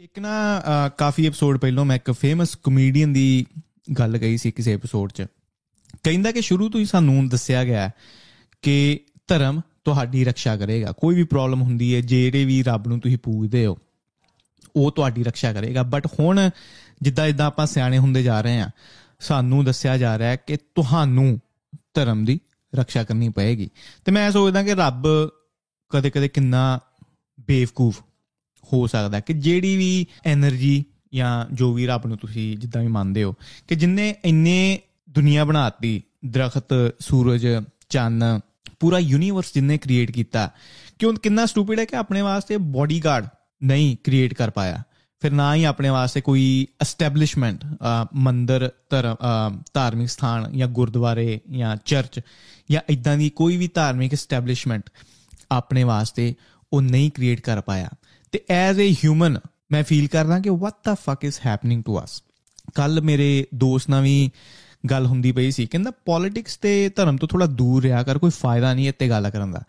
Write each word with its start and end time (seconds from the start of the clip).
ਇੱਕ 0.00 0.18
ਨਾ 0.18 0.58
ਅਹ, 0.58 0.90
ਕਾਫੀ 0.98 1.26
ਐਪੀਸੋਡ 1.26 1.58
ਪਹਿਲਾਂ 1.58 1.84
ਮੈਂ 1.84 1.96
ਇੱਕ 1.96 2.10
ਫੇਮਸ 2.10 2.56
ਕਮੇਡੀਅਨ 2.62 3.12
ਦੀ 3.12 3.46
ਗੱਲ 3.98 4.18
ਕਹੀ 4.18 4.38
ਸੀ 4.38 4.50
ਕਿਸੇ 4.50 4.74
ਐਪੀਸੋਡ 4.74 5.12
'ਚ। 5.12 5.26
ਕਹਿੰਦਾ 6.02 6.32
ਕਿ 6.32 6.40
ਸ਼ੁਰੂ 6.40 6.68
ਤੋਂ 6.68 6.80
ਹੀ 6.80 6.84
ਸਾਨੂੰ 6.84 7.28
ਦੱਸਿਆ 7.28 7.64
ਗਿਆ 7.64 7.82
ਹੈ 7.82 7.92
ਕਿ 8.62 9.00
ਧਰਮ 9.26 9.60
ਤੁਹਾਡੀ 9.84 10.24
ਰੱਖਿਆ 10.24 10.56
ਕਰੇਗਾ। 10.56 10.92
ਕੋਈ 10.92 11.14
ਵੀ 11.14 11.24
ਪ੍ਰੋਬਲਮ 11.24 11.62
ਹੁੰਦੀ 11.62 11.94
ਹੈ 11.94 12.00
ਜਿਹੜੇ 12.00 12.44
ਵੀ 12.44 12.62
ਰੱਬ 12.62 12.88
ਨੂੰ 12.88 13.00
ਤੁਸੀਂ 13.00 13.18
ਪੂਜਦੇ 13.18 13.66
ਹੋ 13.66 13.78
ਉਹ 14.76 14.92
ਤੁਹਾਡੀ 14.92 15.24
ਰੱਖਿਆ 15.24 15.52
ਕਰੇਗਾ। 15.52 15.82
ਬਟ 15.82 16.06
ਹੁਣ 16.06 16.50
ਜਿੱਦਾਂ 17.02 17.26
ਜਿੱਦਾਂ 17.26 17.46
ਆਪਾਂ 17.46 17.66
ਸਿਆਣੇ 17.66 17.98
ਹੁੰਦੇ 17.98 18.22
ਜਾ 18.22 18.40
ਰਹੇ 18.40 18.60
ਹਾਂ 18.60 18.70
ਸਾਨੂੰ 19.20 19.64
ਦੱਸਿਆ 19.64 19.98
ਜਾ 19.98 20.18
ਰਿਹਾ 20.18 20.28
ਹੈ 20.28 20.36
ਕਿ 20.36 20.56
ਤੁਹਾਨੂੰ 20.56 21.40
ਧਰਮ 21.94 22.24
ਦੀ 22.24 22.40
ਰੱਖਿਆ 22.74 23.04
ਕਰਨੀ 23.04 23.28
ਪਏਗੀ। 23.28 23.70
ਤੇ 24.04 24.12
ਮੈਂ 24.12 24.30
ਸੋਚਦਾ 24.30 24.62
ਕਿ 24.62 24.74
ਰੱਬ 24.74 25.04
ਕਦੇ-ਕਦੇ 25.88 26.28
ਕਿੰਨਾ 26.28 26.80
ਬੇਵਕੂਫ 27.48 28.02
ਹੋ 28.72 28.86
ਸਕਦਾ 28.86 29.20
ਕਿ 29.20 29.32
ਜਿਹੜੀ 29.32 29.76
ਵੀ 29.76 30.06
એનર્ਜੀ 30.32 30.84
ਜਾਂ 31.14 31.54
ਜੋ 31.54 31.72
ਵੀ 31.72 31.86
ਰੱਬ 31.86 32.06
ਨੂੰ 32.06 32.16
ਤੁਸੀਂ 32.18 32.56
ਜਿੱਦਾਂ 32.58 32.82
ਵੀ 32.82 32.88
ਮੰਨਦੇ 32.88 33.24
ਹੋ, 33.24 33.34
ਕਿ 33.68 33.74
ਜਿੰਨੇ 33.74 34.14
ਇੰਨੇ 34.24 34.78
ਦੁਨੀਆ 35.10 35.44
ਬਣਾਤੀ, 35.44 36.02
ਦਰਖਤ, 36.26 36.94
ਸੂਰਜ, 37.00 37.46
ਚੰਨ, 37.88 38.40
ਪੂਰਾ 38.80 38.98
ਯੂਨੀਵਰਸ 38.98 39.54
ਜਿੰਨੇ 39.54 39.78
ਕ੍ਰੀਏਟ 39.78 40.10
ਕੀਤਾ, 40.10 40.50
ਕਿਉਂ 40.98 41.14
ਕਿੰਨਾ 41.14 41.46
ਸਟੂਪਿਡ 41.46 41.78
ਹੈ 41.80 41.84
ਕਿ 41.84 41.96
ਆਪਣੇ 41.96 42.20
ਵਾਸਤੇ 42.22 42.56
ਬਾਡੀਗਾਰਡ 42.56 43.26
ਨਹੀਂ 43.62 43.96
ਕ੍ਰੀਏਟ 44.04 44.34
ਕਰ 44.34 44.50
ਪਾਇਆ। 44.50 44.82
ਫਿਰ 45.22 45.32
ਨਾ 45.32 45.54
ਹੀ 45.54 45.64
ਆਪਣੇ 45.64 45.88
ਵਾਸਤੇ 45.88 46.20
ਕੋਈ 46.20 46.66
ਐਸਟੈਬਲਿਸ਼ਮੈਂਟ 46.80 47.64
ਮੰਦਰ 48.14 48.70
ਧਰਮ 48.90 49.16
ਧਾਰਮਿਕ 49.74 50.08
ਸਥਾਨ 50.08 50.56
ਜਾਂ 50.56 50.68
ਗੁਰਦੁਆਰੇ 50.68 51.40
ਜਾਂ 51.50 51.76
ਚਰਚ 51.84 52.20
ਜਾਂ 52.70 52.80
ਇਦਾਂ 52.88 53.16
ਦੀ 53.16 53.30
ਕੋਈ 53.30 53.56
ਵੀ 53.56 53.68
ਧਾਰਮਿਕ 53.74 54.12
ਐਸਟੈਬਲਿਸ਼ਮੈਂਟ 54.12 54.90
ਆਪਣੇ 55.50 55.84
ਵਾਸਤੇ 55.84 56.34
ਉਹ 56.72 56.82
ਨਹੀਂ 56.82 57.10
ਕ੍ਰੀਏਟ 57.10 57.40
ਕਰ 57.40 57.60
ਪਾਇਆ। 57.60 57.88
ਤੇ 58.32 58.40
ਐਜ਼ 58.50 58.78
ਅ 58.78 58.82
ਹਿਊਮਨ 58.82 59.38
ਮੈਂ 59.72 59.84
ਫੀਲ 59.84 60.08
ਕਰਦਾ 60.08 60.40
ਕਿ 60.40 60.50
what 60.50 60.74
the 60.84 60.94
fuck 60.94 61.24
is 61.24 61.38
happening 61.46 61.84
to 61.84 62.00
us 62.04 62.22
ਕੱਲ 62.74 63.00
ਮੇਰੇ 63.00 63.46
ਦੋਸਤ 63.54 63.90
ਨਾਲ 63.90 64.02
ਵੀ 64.02 64.30
ਗੱਲ 64.90 65.06
ਹੁੰਦੀ 65.06 65.32
ਪਈ 65.32 65.50
ਸੀ 65.50 65.66
ਕਹਿੰਦਾ 65.66 65.90
ਪੋਲਿਟਿਕਸ 65.90 66.56
ਤੇ 66.56 66.88
ਧਰਮ 66.88 67.16
ਤੋਂ 67.16 67.28
ਥੋੜਾ 67.28 67.46
ਦੂਰ 67.46 67.82
ਰਿਹਾ 67.82 68.02
ਕਰ 68.02 68.18
ਕੋਈ 68.18 68.30
ਫਾਇਦਾ 68.30 68.74
ਨਹੀਂ 68.74 68.88
ਇੱਥੇ 68.88 69.08
ਗੱਲ 69.08 69.30
ਕਰਨ 69.30 69.52
ਦਾ। 69.52 69.62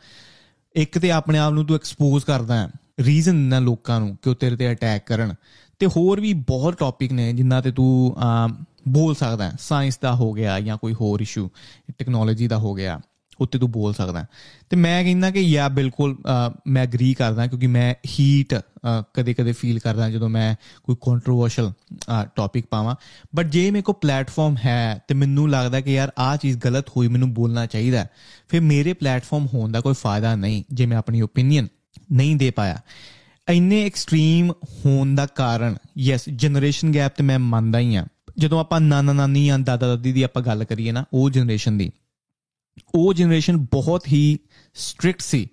ਇੱਕ 0.75 0.99
ਤੇ 0.99 1.11
ਆਪਣੇ 1.11 1.37
ਆਪ 1.37 1.53
ਨੂੰ 1.53 1.65
ਤੂੰ 1.65 1.75
ਐਕਸਪੋਜ਼ 1.75 2.25
ਕਰਦਾ 2.25 2.57
ਹੈ 2.57 2.69
ਰੀਜ਼ਨ 2.99 3.35
ਨਾ 3.35 3.59
ਲੋਕਾਂ 3.59 3.99
ਨੂੰ 3.99 4.17
ਕਿ 4.21 4.29
ਉਹ 4.29 4.35
ਤੇਰੇ 4.35 4.55
ਤੇ 4.55 4.71
ਅਟੈਕ 4.71 5.07
ਕਰਨ। 5.07 5.35
ਤੇ 5.79 5.85
ਹੋਰ 5.85 6.19
ਵੀ 6.19 6.33
ਬਹੁਤ 6.33 6.79
ਟੌਪਿਕ 6.79 7.11
ਨੇ 7.11 7.33
ਜਿਨ੍ਹਾਂ 7.33 7.61
ਤੇ 7.61 7.71
ਤੂੰ 7.71 8.15
ਅਮ, 8.23 8.63
ਬੋਲ 8.87 9.15
ਸਕਦਾ 9.15 9.49
ਹੈ 9.49 9.53
ਸਾਇੰਸ 9.59 9.97
ਦਾ 9.97 10.15
ਹੋ 10.15 10.31
ਗਿਆ 10.33 10.59
ਜਾਂ 10.59 10.77
ਕੋਈ 10.77 10.93
ਹੋਰ 10.93 11.21
ਇਸ਼ੂ 11.21 11.49
ਟੈਕਨੋਲੋਜੀ 11.97 12.47
ਦਾ 12.47 12.57
ਹੋ 12.57 12.73
ਗਿਆ। 12.73 12.99
ਉੱਤੇ 13.41 13.59
ਤੂੰ 13.59 13.71
ਬੋਲ 13.71 13.93
ਸਕਦਾ। 13.93 14.19
ਹੈ। 14.19 14.27
ਤੇ 14.69 14.77
ਮੈਂ 14.77 15.03
ਕਹਿੰਦਾ 15.03 15.31
ਕਿ 15.31 15.39
ਯਾ 15.39 15.67
ਬਿਲਕੁਲ 15.67 16.15
ਅ, 16.15 16.53
ਮੈਂ 16.67 16.83
ਐਗਰੀ 16.83 17.13
ਕਰਦਾ 17.13 17.47
ਕਿਉਂਕਿ 17.47 17.67
ਮੈਂ 17.67 17.93
ਹੀਟ 18.19 18.55
ਕਦੇ 19.13 19.33
ਕਦੇ 19.33 19.51
ਫੀਲ 19.51 19.79
ਕਰਦਾ 19.79 20.09
ਜਦੋਂ 20.09 20.29
ਮੈਂ 20.29 20.55
ਕੋਈ 20.83 20.95
ਕੰਟਰੋਵਰਸ਼ਲ 21.01 21.71
ਟੌਪਿਕ 22.35 22.65
ਪਾਵਾਂ। 22.69 22.95
ਬਟ 23.35 23.45
ਜੇ 23.45 23.71
ਮੇਰੇ 23.71 23.81
ਕੋ 23.81 23.93
ਪਲੇਟਫਾਰਮ 23.93 24.55
ਹੈ 24.65 24.99
ਤੇ 25.07 25.15
ਮੈਨੂੰ 25.15 25.49
ਲੱਗਦਾ 25.49 25.81
ਕਿ 25.81 25.93
ਯਾਰ 25.93 26.11
ਆਹ 26.17 26.37
ਚੀਜ਼ 26.37 26.57
ਗਲਤ 26.57 26.89
ਹੋਈ 26.89 27.07
ਮੈਨੂੰ 27.07 27.33
ਬੋਲਣਾ 27.33 27.65
ਚਾਹੀਦਾ। 27.65 27.99
ਹੈ, 27.99 28.09
ਫਿਰ 28.49 28.61
ਮੇਰੇ 28.61 28.93
ਪਲੇਟਫਾਰਮ 28.93 29.47
ਹੋਣ 29.53 29.71
ਦਾ 29.71 29.81
ਕੋਈ 29.81 29.93
ਫਾਇਦਾ 29.93 30.35
ਨਹੀਂ 30.35 30.63
ਜੇ 30.73 30.85
ਮੈਂ 30.85 30.97
ਆਪਣੀ 30.97 31.21
ਓਪੀਨੀਅਨ 31.21 31.67
ਨਹੀਂ 32.11 32.35
ਦੇ 32.35 32.51
ਪਾਇਆ। 32.51 32.81
ਇੰਨੇ 33.49 33.85
ਐਕਸਟ੍ਰੀਮ 33.85 34.51
ਹੋਣ 34.51 35.15
ਦਾ 35.15 35.25
ਕਾਰਨ 35.25 35.75
ਯੈਸ 35.97 36.21
ਜਨਰੇਸ਼ਨ 36.35 36.93
ਗੈਪ 36.95 37.15
ਤੇ 37.15 37.23
ਮੈਂ 37.23 37.39
ਮੰਨਦਾ 37.39 37.79
ਹੀ 37.79 37.95
ਆ 37.95 38.05
ਜਦੋਂ 38.37 38.59
ਆਪਾਂ 38.59 38.81
ਨਾਨਾ 38.81 39.13
ਨਾਨੀ 39.13 39.45
ਜਾਂ 39.47 39.59
ਦਾਦਾ 39.59 39.87
ਦਾਦੀ 39.87 40.11
ਦੀ 40.13 40.23
ਆਪਾਂ 40.23 40.41
ਗੱਲ 40.43 40.63
ਕਰੀਏ 40.63 40.91
ਨਾ 40.91 41.03
ਉਹ 41.13 41.29
ਜਨਰੇਸ਼ਨ 41.29 41.77
ਦੀ। 41.77 41.91
ਉਹ 42.95 43.13
ਜਨਰੇਸ਼ਨ 43.13 43.57
ਬਹੁਤ 43.57 44.07
ਹੀ 44.07 44.39
ਸਟ੍ਰਿਕਟ 44.73 45.21
ਸੀ 45.21 45.47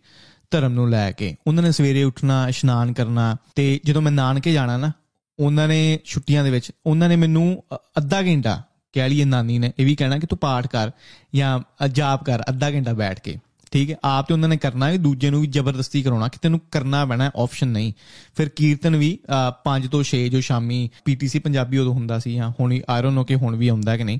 ਧਰਮ 0.51 0.73
ਨੂੰ 0.73 0.91
ਲੈ 0.91 1.13
ਕੇ। 1.13 1.37
ਉਹਨਾਂ 1.47 1.63
ਨੇ 1.63 1.73
ਸਵੇਰੇ 1.73 2.05
ਉੱਠਣਾ 2.05 2.49
ਇਸ਼ਨਾਨ 2.49 2.93
ਕਰਨਾ 2.93 3.37
ਤੇ 3.55 3.81
ਜਦੋਂ 3.85 4.03
ਮੈਂ 4.03 4.13
ਨਾਨਕੇ 4.13 4.53
ਜਾਣਾ 4.53 4.77
ਨਾ 4.77 4.93
ਉਹਨਾਂ 5.39 5.69
ਨੇ 5.69 5.99
ਛੁੱਟੀਆਂ 6.05 6.45
ਦੇ 6.45 6.51
ਵਿੱਚ 6.51 6.73
ਉਹਨਾਂ 6.87 7.09
ਨੇ 7.09 7.17
ਮੈਨੂੰ 7.17 7.63
ਅ- 7.75 7.77
ਅੱਧਾ 7.99 8.23
ਘੰਟਾ 8.23 8.63
ਕਹਿ 8.93 9.09
ਲਈਏ 9.09 9.25
ਨਾਨੀ 9.25 9.59
ਨੇ 9.59 9.73
ਇਹ 9.79 9.87
ਵੀ 9.87 9.95
ਕਹਿਣਾ 9.95 10.19
ਕਿ 10.19 10.27
ਤੂੰ 10.27 10.39
ਪਾਠ 10.39 10.67
ਕਰ 10.67 10.91
ਜਾਂ 11.35 11.61
ਅ, 11.85 11.89
ਜਾਪ 11.89 12.25
ਕਰ 12.25 12.43
ਅੱਧਾ 12.49 12.71
ਘੰਟਾ 12.71 12.93
ਬੈਠ 12.93 13.21
ਕੇ। 13.21 13.39
ਠੀਕ 13.71 13.91
ਹੈ? 13.91 13.97
ਆਪ 14.05 14.29
ਤੇ 14.29 14.35
ਉਹਨਾਂ 14.35 14.49
ਨੇ 14.49 14.57
ਕਰਨਾ 14.57 14.91
ਵੀ 14.91 14.99
ਦੂਜੇ 14.99 15.31
ਨੂੰ 15.31 15.41
ਵੀ 15.41 15.47
ਜ਼ਬਰਦਸਤੀ 15.47 16.03
ਕਰਾਉਣਾ 16.03 16.29
ਕਿ 16.29 16.39
ਤੈਨੂੰ 16.43 16.61
ਕਰਨਾ 16.71 17.05
ਪੈਣਾ 17.07 17.31
ਆਪਸ਼ਨ 17.37 17.69
ਨਹੀਂ। 17.69 17.93
ਫਿਰ 18.37 18.49
ਕੀਰਤਨ 18.49 18.97
ਵੀ 18.97 19.19
5 19.65 19.89
ਤੋਂ 19.89 20.05
6 20.05 20.29
ਜੋ 20.29 20.41
ਸ਼ਾਮੀ 20.41 20.91
ਪੀਟੀਸੀ 21.05 21.39
ਪੰਜਾਬੀ 21.39 21.79
ਉਦੋਂ 21.79 21.93
ਹੁੰਦਾ 21.95 22.19
ਸੀ 22.19 22.35
ਜਾਂ 22.35 22.53
ਹੁਣ 22.61 22.79
ਆਈ 22.89 23.03
ਡੋਨਟ 23.03 23.15
ਨੋ 23.15 23.25
ਕਿ 23.25 23.35
ਹੁਣ 23.35 23.57
ਵੀ 23.57 23.69
ਆਉਂਦਾ 23.69 23.97
ਕਿ 23.97 24.05
ਨਹੀਂ। 24.05 24.19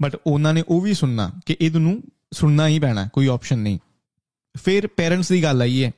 ਬਟ 0.00 0.16
ਉਹਨਾਂ 0.26 0.54
ਨੇ 0.54 0.62
ਉਹ 0.68 0.80
ਵੀ 0.80 0.94
ਸੁਣਨਾ 0.94 1.30
ਕਿ 1.46 1.56
ਇਹ 1.60 1.70
ਤੁਹਾਨੂੰ 1.70 2.02
ਸੁਣਨਾ 2.32 2.68
ਹੀ 2.68 2.78
ਪੈਣਾ, 2.78 3.08
ਕੋਈ 3.12 3.26
ਆਪਸ਼ਨ 3.28 3.58
ਨਹੀਂ। 3.58 3.78
ਫਿਰ 4.54 4.86
ਪੇਰੈਂਟਸ 4.86 5.28
ਦੀ 5.28 5.42
ਗੱਲ 5.42 5.62
ਆਈ 5.62 5.84
ਹੈ 5.84 5.92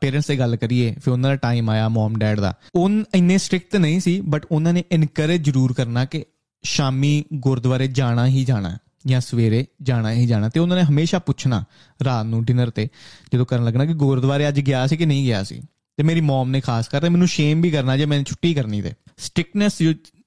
ਪੇਰੈਂਟਸ 0.00 0.26
ਦੀ 0.26 0.38
ਗੱਲ 0.38 0.56
ਕਰੀਏ, 0.56 0.94
ਫਿਰ 0.94 1.12
ਉਹਨਾਂ 1.12 1.30
ਦਾ 1.30 1.36
ਟਾਈਮ 1.36 1.70
ਆਇਆ 1.70 1.88
ਮਮ 1.88 2.18
ਡੈਡ 2.18 2.40
ਦਾ। 2.40 2.54
ਉਹ 2.74 2.90
ਇੰਨੇ 3.14 3.38
ਸਟ੍ਰਿਕਟ 3.38 3.76
ਨਹੀਂ 3.76 4.00
ਸੀ 4.00 4.20
ਬਟ 4.20 4.46
ਉਹਨਾਂ 4.50 4.72
ਨੇ 4.72 4.82
ਇਨਕਰੇਜ 4.92 5.44
ਜ਼ਰੂਰ 5.44 5.72
ਕਰਨਾ 5.72 6.04
ਕਿ 6.04 6.24
ਸ਼ਾਮੀ 6.64 7.24
ਗੁਰਦੁਆਰੇ 7.34 7.86
ਜਾਣਾ 7.88 8.26
ਹੀ 8.26 8.44
ਜਾਣਾ 8.44 8.70
ਹੈ 8.70 8.78
ਜਾਂ 9.06 9.20
ਸਵੇਰੇ 9.20 9.64
ਜਾਣਾ 9.82 10.12
ਹੀ 10.12 10.26
ਜਾਣਾ, 10.26 10.48
ਤੇ 10.48 10.60
ਉਹਨਾਂ 10.60 10.76
ਨੇ 10.76 10.82
ਹਮੇਸ਼ਾ 10.82 11.18
ਪੁੱਛਣਾ 11.18 11.64
ਰਾਤ 12.04 12.26
ਨੂੰ 12.26 12.44
ਡਿਨਰ 12.44 12.70
ਤੇ, 12.70 12.88
ਜਦੋਂ 13.32 13.46
ਕਰਨ 13.46 13.64
ਲੱਗਣਾ 13.64 13.84
ਕਿ 13.86 13.94
ਗੁਰਦੁਆਰੇ 13.94 14.48
ਅੱਜ 14.48 14.60
ਗਿਆ 14.60 14.86
ਸੀ 14.86 14.96
ਕਿ 14.96 15.06
ਨਹੀਂ 15.06 15.24
ਗਿਆ 15.24 15.42
ਸੀ। 15.42 15.60
ਤੇ 15.98 16.02
ਮੇਰੀ 16.02 16.20
ਮਮ 16.20 16.50
ਨੇ 16.50 16.60
ਖਾਸ 16.60 16.88
ਕਰਕੇ 16.88 17.08
ਮੈਨੂੰ 17.08 17.28
ਸ਼ੇਮ 17.28 17.60
ਵੀ 17.60 17.70
ਕਰਨਾ 17.70 17.96
ਜੇ 17.96 18.06
ਮੈਂ 18.06 18.22
ਛੁੱਟੀ 18.24 18.52
ਕਰਨੀ 18.54 18.80
ਤੇ। 18.82 18.92
ਸਟ੍ਰਿਕਨੈਸ 19.18 19.78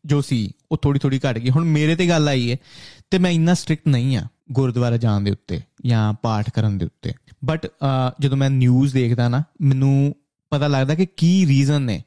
ਜੋ 0.06 0.22
ਸੀ, 0.22 0.52
ਉਹ 0.72 0.78
ਥੋੜੀ 0.78 1.00
ਥੋੜੀ 1.00 1.20
ਘਟ 1.20 1.38
ਗਈ। 1.38 1.50
ਹੁਣ 1.50 1.66
ਮੇਰੇ 1.66 1.96
ਤੇ 1.96 2.08
ਗੱਲ 2.10 2.28
ਆਈ 2.28 2.52
ਹੈ 2.52 2.58
ਤੇ 3.12 3.18
ਮੈਂ 3.18 3.32
ਇੰਨਾ 3.32 3.54
ਸਟ੍ਰਿਕਟ 3.54 3.88
ਨਹੀਂ 3.88 4.18
ਆ। 4.18 4.28
ਗੁਰਦੁਆਰਾ 4.52 4.98
ਜਾਣ 4.98 5.22
ਦੇ 5.22 5.32
ਉੱਤੇ 5.32 5.62
ਜਾਂ 5.86 6.14
ਪਾਠ 6.14 6.50
ਕਰਨ 6.50 6.78
ਦੇ 6.78 6.86
ਉੱਤੇ। 6.86 7.12
ਬਟ 7.46 7.68
ਜਦੋਂ 8.20 8.38
ਮੈਂ 8.38 8.50
ਨਿਊਜ਼ 8.50 8.94
ਦੇਖਦਾ 8.94 9.30
ਨਾ 9.30 9.44
ਮੈਨੂੰ 9.62 10.16
ਪਤਾ 10.50 10.68
ਲੱਗਦਾ 10.68 10.96
ਕਿ 10.96 11.06
ਕੀ 11.06 11.46
ਰੀਜ਼ਨ 11.46 11.82
ਨੇ 11.82 12.04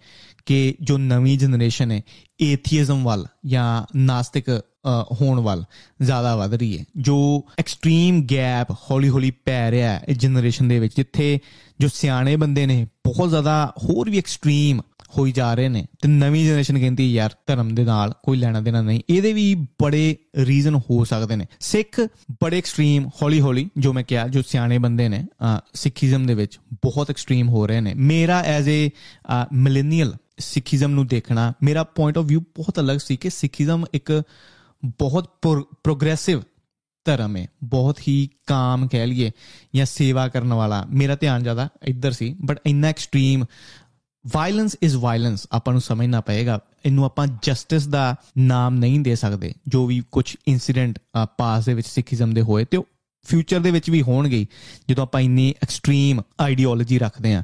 ਕਿ 0.47 0.75
ਜੋ 0.81 0.99
ਨਵੀਂ 0.99 1.39
ਜਨਰੇਸ਼ਨ 1.39 1.91
ਹੈ 1.91 2.03
ਏਥੀਇਜ਼ਮ 2.41 3.05
ਵੱਲ 3.05 3.27
ਜਾਂ 3.47 3.87
ਨਾਸਤਿਕ 3.97 4.45
ਅ, 4.51 5.15
ਹੋਣ 5.21 5.41
ਵੱਲ 5.41 5.65
ਜ਼ਿਆਦਾ 6.03 6.37
ਵੱਧ 6.37 6.55
ਰਹੀ 6.55 6.79
ਹੈ। 6.79 6.85
ਜੋ 6.97 7.45
ਐਕਸਟ੍ਰੀਮ 7.59 8.27
ਗੈਪ 8.31 8.71
ਹੌਲੀ 8.71 9.09
ਹੌਲੀ 9.09 9.31
ਪੈ 9.31 9.71
ਰਿਹਾ 9.71 9.93
ਹੈ 9.93 10.05
ਇਸ 10.09 10.19
ਜਨਰੇਸ਼ਨ 10.19 10.69
ਦੇ 10.69 10.79
ਵਿੱਚ 10.79 10.97
ਜਿੱਥੇ 10.97 11.39
ਜੋ 11.81 11.89
ਸਿਆਣੇ 11.89 12.37
ਬੰਦੇ 12.37 12.67
ਨੇ 12.67 12.85
ਬਹੁਤ 12.85 13.29
ਜ਼ਿਆਦਾ 13.29 13.73
ਹੋਰ 13.85 14.11
ਵੀ 14.11 14.19
ਐਕਸਟ੍ਰੀਮ 14.19 14.81
ਹੋਈ 15.17 15.33
ਜਾ 15.33 15.55
ਰਹੇ 15.55 15.69
ਨੇ 15.69 15.87
ਤੇ 16.03 16.09
ਨਵੀਂ 16.09 16.47
ਜਨਰੇਸ਼ਨ 16.47 16.79
ਕਹਿੰਦੀ 16.79 17.13
ਯਾਰ 17.13 17.31
ਧਰਮ 17.47 17.75
ਦੇ 17.75 17.85
ਨਾਲ 17.85 18.13
ਕੋਈ 18.23 18.37
ਲੈਣਾ 18.37 18.61
ਦੇਣਾ 18.61 18.83
ਨਹੀਂ। 18.83 19.01
ਇਹਦੇ 19.11 19.33
ਵੀ 19.33 19.55
ਬੜੇ 19.55 20.17
ਰੀਜ਼ਨ 20.37 20.75
ਹੋ 20.75 21.05
ਸਕਦੇ 21.05 21.37
ਨੇ। 21.37 21.47
ਸਿੱਖ 21.61 22.01
ਬੜੇ 22.43 22.59
ਐਕਸਟ੍ਰੀਮ 22.59 23.09
ਹੌਲੀ 23.23 23.41
ਹੌਲੀ, 23.41 23.69
ਜੋ 23.79 23.93
ਮੈਂ 23.93 24.03
ਕਿਹਾ, 24.03 24.29
ਜੋ 24.29 24.43
ਸਿਆਣੇ 24.43 24.79
ਬੰਦੇ 24.79 25.09
ਨੇ 25.09 25.27
ਸਿੱਖੀਜ਼ਮ 25.75 26.27
ਦੇ 26.27 26.35
ਵਿੱਚ 26.35 26.59
ਬਹੁਤ 26.75 27.11
ਐਕਸਟ੍ਰੀਮ 27.11 27.49
ਹੋ 27.49 27.67
ਰਹੇ 27.67 27.81
ਨੇ। 27.81 27.95
ਮੇਰਾ 27.95 28.41
ਐਜ਼ 28.41 28.69
ਅ 28.69 29.47
ਮਿਲੇਨੀਅਲ 29.53 30.17
ਸਿੱਖੀਜ਼ਮ 30.39 30.91
ਨੂੰ 30.91 31.07
ਦੇਖਣਾ, 31.07 31.53
ਮੇਰਾ 31.63 31.85
ਪੁਆਇੰਟ 31.85 32.19
ਆਫ 32.19 32.25
View 32.25 32.41
ਬਹੁਤ 32.41 32.81
ਅਲੱਗ 32.81 32.99
ਸੀ 32.99 33.17
ਕਿ 33.17 33.31
ਸਿੱਖੀਜ਼ਮ 33.31 33.85
ਇੱਕ 33.95 34.23
ਬਹੁਤ 34.85 35.33
ਪ੍ਰੋਗਰੈਸਿਵ 35.85 36.41
ਧਰਮ 37.05 37.37
ਹੈ। 37.37 37.47
ਬਹੁਤ 37.65 37.99
ਹੀ 38.09 38.29
ਕਾਮ 38.47 38.89
ਕਹਿ 38.89 39.07
ਲਈਏ 39.07 39.31
ਜਾਂ 39.77 39.87
ਸੇਵਾ 39.87 40.29
ਕਰਨ 40.29 40.53
ਵਾਲਾ। 40.55 40.85
ਮੇਰਾ 40.91 41.17
ਧਿਆਨ 41.17 41.43
ਜ਼ਿਆਦਾ 41.43 41.69
ਇੱਧਰ 41.83 42.13
ਸੀ 42.13 42.35
ਬਟ 42.45 42.61
ਇੰਨਾ 42.67 42.89
ਐਕਸਟ੍ਰੀਮ 42.89 43.45
ਵਾਇਲੈਂਸ 44.35 44.77
ਇਜ਼ 44.83 44.97
ਵਾਇਲੈਂਸ 44.97 45.47
ਆਪਾਂ 45.53 45.75
ਨੂੰ 45.75 45.81
ਸਮਝਣਾ 45.81 46.21
ਪਏਗਾ। 46.21 46.61
ਇਹਨੂੰ 46.87 47.05
ਆਪਾਂ 47.05 47.27
ਜਸਟਿਸ 47.43 47.87
ਦਾ 47.87 48.17
ਨਾਮ 48.39 48.75
ਨਹੀਂ 48.75 49.01
ਦੇ 49.01 49.17
ਸਕਦੇ। 49.17 49.55
ਜੋ 49.69 49.87
ਵੀ 49.87 50.03
ਕੁਝ 50.13 50.37
ਇਨਸੀਡੈਂਟ 50.49 50.99
ਪਾਸ 51.39 51.65
ਦੇ 51.65 51.75
ਵਿੱਚ 51.75 51.89
ਸਿੱਖੀਜ਼ਮ 51.89 52.35
ਦੇ 52.35 52.41
ਹੋਏ 52.41 52.65
ਤੇ 52.65 52.77
ਉਹ 52.77 52.89
ਫਿਊਚਰ 53.27 53.61
ਦੇ 53.61 53.71
ਵਿੱਚ 53.71 53.91
ਵੀ 53.91 54.03
ਹੋਣਗੇ। 54.03 54.47
ਜਦੋਂ 54.91 55.03
ਆਪਾਂ 55.03 55.21
ਇੰਨੀ 55.21 55.55
ਐਕਸਟ੍ਰੀਮ 55.63 56.21
ਆਈਡੀਓਲੋਜੀ 56.41 56.99
ਰੱਖਦੇ 56.99 57.35
ਹਾਂ। 57.35 57.43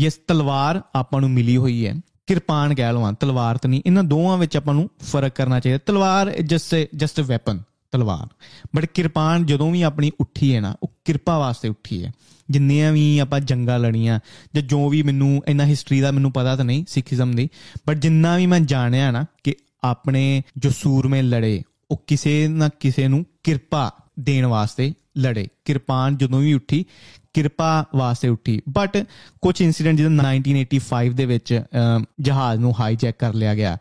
ਯਸ 0.00 0.14
ਤਲਵਾਰ 0.14 0.82
ਆਪਾਂ 0.94 1.20
ਨੂੰ 1.20 1.30
ਮਿਲੀ 1.30 1.56
ਹੋਈ 1.56 1.86
ਹੈ। 1.86 1.94
ਕਿਰਪਾਨ 2.26 2.74
ਕਹਿ 2.74 2.92
ਲਵਾਂ, 2.92 3.12
ਤਲਵਾਰ 3.12 3.58
ਤਾਂ 3.58 3.70
ਨਹੀਂ। 3.70 3.82
ਇਹਨਾਂ 3.86 4.04
ਦੋਵਾਂ 4.04 4.38
ਵਿੱਚ 4.38 4.56
ਆਪਾਂ 4.56 4.74
ਨੂੰ 4.74 4.90
ਫ਼ਰਕ 5.02 5.36
ਕਰਨਾ 5.36 5.60
ਚਾਹੀਦਾ। 5.60 5.78
ਤਲਵਾਰ 5.86 6.30
ਜਸਟ 6.30 6.74
ਜਸਟ 6.96 7.20
ਅ 7.20 7.22
ਵੈਪਨ 7.22 7.60
ਤਲਵਾਰ। 7.90 8.46
ਬਟ 8.76 8.84
ਕਿਰਪਾਨ 8.84 9.46
ਜਦੋਂ 9.46 9.70
ਵੀ 9.70 9.82
ਆਪਣੀ 9.82 10.10
ਉੱਠੀ 10.20 10.54
ਹੈ 10.54 10.60
ਨਾ, 10.60 10.76
ਉਹ 10.82 10.92
ਕਿਰਪਾ 11.04 11.38
ਵਾਸਤੇ 11.38 11.68
ਉੱਠੀ 11.68 12.04
ਹੈ। 12.04 12.12
ਜਿੰਨੀਆਂ 12.50 12.92
ਵੀ 12.92 13.18
ਆਪਾਂ 13.18 13.40
ਜੰਗਾਂ 13.40 13.78
ਲੜੀਆਂ 13.78 14.20
ਜਾਂ 14.54 14.62
ਜੋ 14.62 14.88
ਵੀ 14.88 15.02
ਮੈਨੂੰ 15.02 15.42
ਇਹਨਾਂ 15.48 15.66
ਹਿਸਟਰੀ 15.66 16.00
ਦਾ 16.00 16.10
ਮੈਨੂੰ 16.10 16.32
ਪਤਾ 16.32 16.56
ਤਾਂ 16.56 16.64
ਨਹੀਂ 16.64 16.84
ਸਿੱਖੀਜ਼ਮ 16.88 17.36
ਦੀ 17.36 17.48
ਬਟ 17.86 17.98
ਜਿੰਨਾ 17.98 18.36
ਵੀ 18.36 18.46
ਮੈਂ 18.46 18.60
ਜਾਣਿਆ 18.60 19.10
ਨਾ 19.10 19.26
ਕਿ 19.44 19.54
ਆਪਣੇ 19.84 20.42
ਜੋ 20.56 20.70
ਸੂਰਮੇ 20.70 21.22
ਲੜੇ 21.22 21.62
ਉਹ 21.90 22.04
ਕਿਸੇ 22.06 22.48
ਨਾ 22.48 22.68
ਕਿਸੇ 22.80 23.08
ਨੂੰ 23.08 23.26
ਕਿਰਪਾ 23.42 23.92
ਦੇਣ 24.20 24.46
ਵਾਸਤੇ 24.46 24.94
ਲੜੇ। 25.18 25.48
ਕਿਰਪਾਨ 25.64 26.16
ਜਦੋਂ 26.16 26.40
ਵੀ 26.40 26.52
ਉੱਠੀ 26.52 26.84
ਕਿਰਪਾ 27.32 27.84
ਵਾਸਤੇ 27.96 28.28
ਉੱਠੀ। 28.28 28.62
ਬਟ 28.68 29.04
ਕੁਝ 29.42 29.62
ਇਨਸੀਡੈਂਟ 29.62 29.96
ਜਿੱਦਾਂ 29.96 30.34
1985 30.34 31.14
ਦੇ 31.14 31.26
ਵਿੱਚ 31.26 31.62
ਅਮ, 31.96 32.04
ਜਹਾਜ਼ 32.20 32.60
ਨੂੰ 32.60 32.80
ਹਾਈਜੈਕ 32.80 33.14
ਕਰ 33.18 33.34
ਲਿਆ 33.34 33.54
ਗਿਆ। 33.54 33.78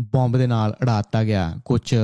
ਬੰਬ 0.00 0.38
ਦੇ 0.38 0.46
ਨਾਲ 0.46 0.76
ਉਡਾਤਾ 0.82 1.24
ਗਿਆ। 1.24 1.58
ਕੁਝ 1.64 1.94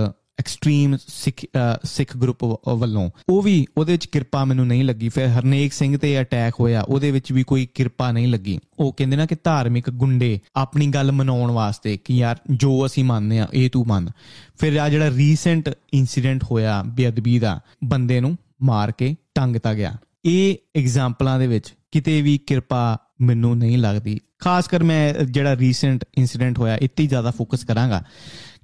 ਐਕਸਟ੍ਰੀਮ 0.41 0.97
ਸਿੱਖ 1.07 1.45
ਅ, 1.45 1.79
ਸਿੱਖ 1.85 2.17
ਗਰੁੱਪ 2.17 2.45
ਵ- 2.45 2.57
ਵੱਲੋਂ। 2.69 3.11
ਉਹ 3.29 3.43
ਵੀ 3.43 3.67
ਉਹਦੇ 3.77 3.93
ਵਿੱਚ 3.93 4.07
ਕਿਰਪਾ 4.07 4.45
ਮੈਨੂੰ 4.45 4.67
ਨਹੀਂ 4.67 4.85
ਲੱਗੀ। 4.85 5.09
ਫਿਰ 5.09 5.27
ਹਰਨੇਕ 5.27 5.73
ਸਿੰਘ 5.73 5.97
ਤੇ 5.97 6.21
ਅਟੈਕ 6.21 6.55
ਹੋਇਆ। 6.61 6.83
ਉਹਦੇ 6.83 7.11
ਵਿੱਚ 7.11 7.33
ਵੀ 7.33 7.43
ਕੋਈ 7.43 7.69
ਕਿਰਪਾ 7.75 8.13
ਨਹੀਂ 8.13 8.29
ਲੱਗੀ। 8.29 8.59
ਉਹ 8.79 8.93
ਕਹਿੰਦੇ 8.93 9.17
ਨਾ 9.17 9.27
ਕਿ 9.27 9.37
ਧਾਰਮਿਕ 9.45 9.91
ਗੁੰਡੇ 9.91 10.41
ਆਪਣੀ 10.57 10.87
ਗੱਲ 10.87 11.13
ਮਨਾਉਣ 11.13 11.51
ਵਾਸਤੇ 11.51 11.97
ਕਿ 11.97 12.17
ਯਾਰ 12.17 12.37
ਜੋ 12.51 12.87
ਅਸੀਂ 12.87 13.05
ਮੰਨਦੇ 13.05 13.39
ਆ 13.39 13.49
ਇਹ 13.55 13.71
ਤੂੰ 13.71 13.87
ਮੰਨ। 13.87 14.11
ਫਿਰ 14.59 14.77
ਆ 14.77 14.89
ਜਿਹੜਾ 14.89 15.11
ਰੀਸੈਂਟ 15.11 15.71
ਇਨਸੀਡੈਂਟ 15.95 16.45
ਹੋਇਆ 16.45 16.83
ਬੇਅਦਬੀ 16.83 17.39
ਦਾ 17.39 17.61
ਬੰਦੇ 17.85 18.21
ਨੂੰ 18.21 18.39
ਮਾਰ 18.63 18.93
ਕੇ 18.93 19.17
ਟੰਗਤਾ 19.35 19.75
ਗਿਆ। 19.75 19.97
ਇਹ 20.25 20.57
ਐਗਜ਼ਾਮਪਲਾਂ 20.77 21.39
ਦੇ 21.39 21.47
ਵਿੱਚ 21.47 21.75
ਕਿਤੇ 21.91 22.23
ਵੀ 22.23 22.39
ਕਿਰਪਾ 22.39 22.99
ਮੈਨੂੰ 23.21 23.59
ਨਹੀਂ 23.59 23.79
ਲੱਗਦੀ। 23.79 24.21
ਖਾਸ 24.39 24.69
ਕਰ 24.69 24.83
ਮੈਂ 24.83 25.15
ਜਿਹੜਾ 25.15 25.57
ਰੀਸੈਂਟ 25.57 26.05
ਇਨਸੀਡੈਂਟ 26.19 26.59
ਹੋਇਆ 26.59 26.77
ਇੱਥੇ 26.77 27.03
ਹੀ 27.03 27.09
ਜ਼ਿਆਦਾ 27.09 27.31
ਫੋਕਸ 27.31 27.65
ਕਰਾਂਗਾ। 27.65 28.05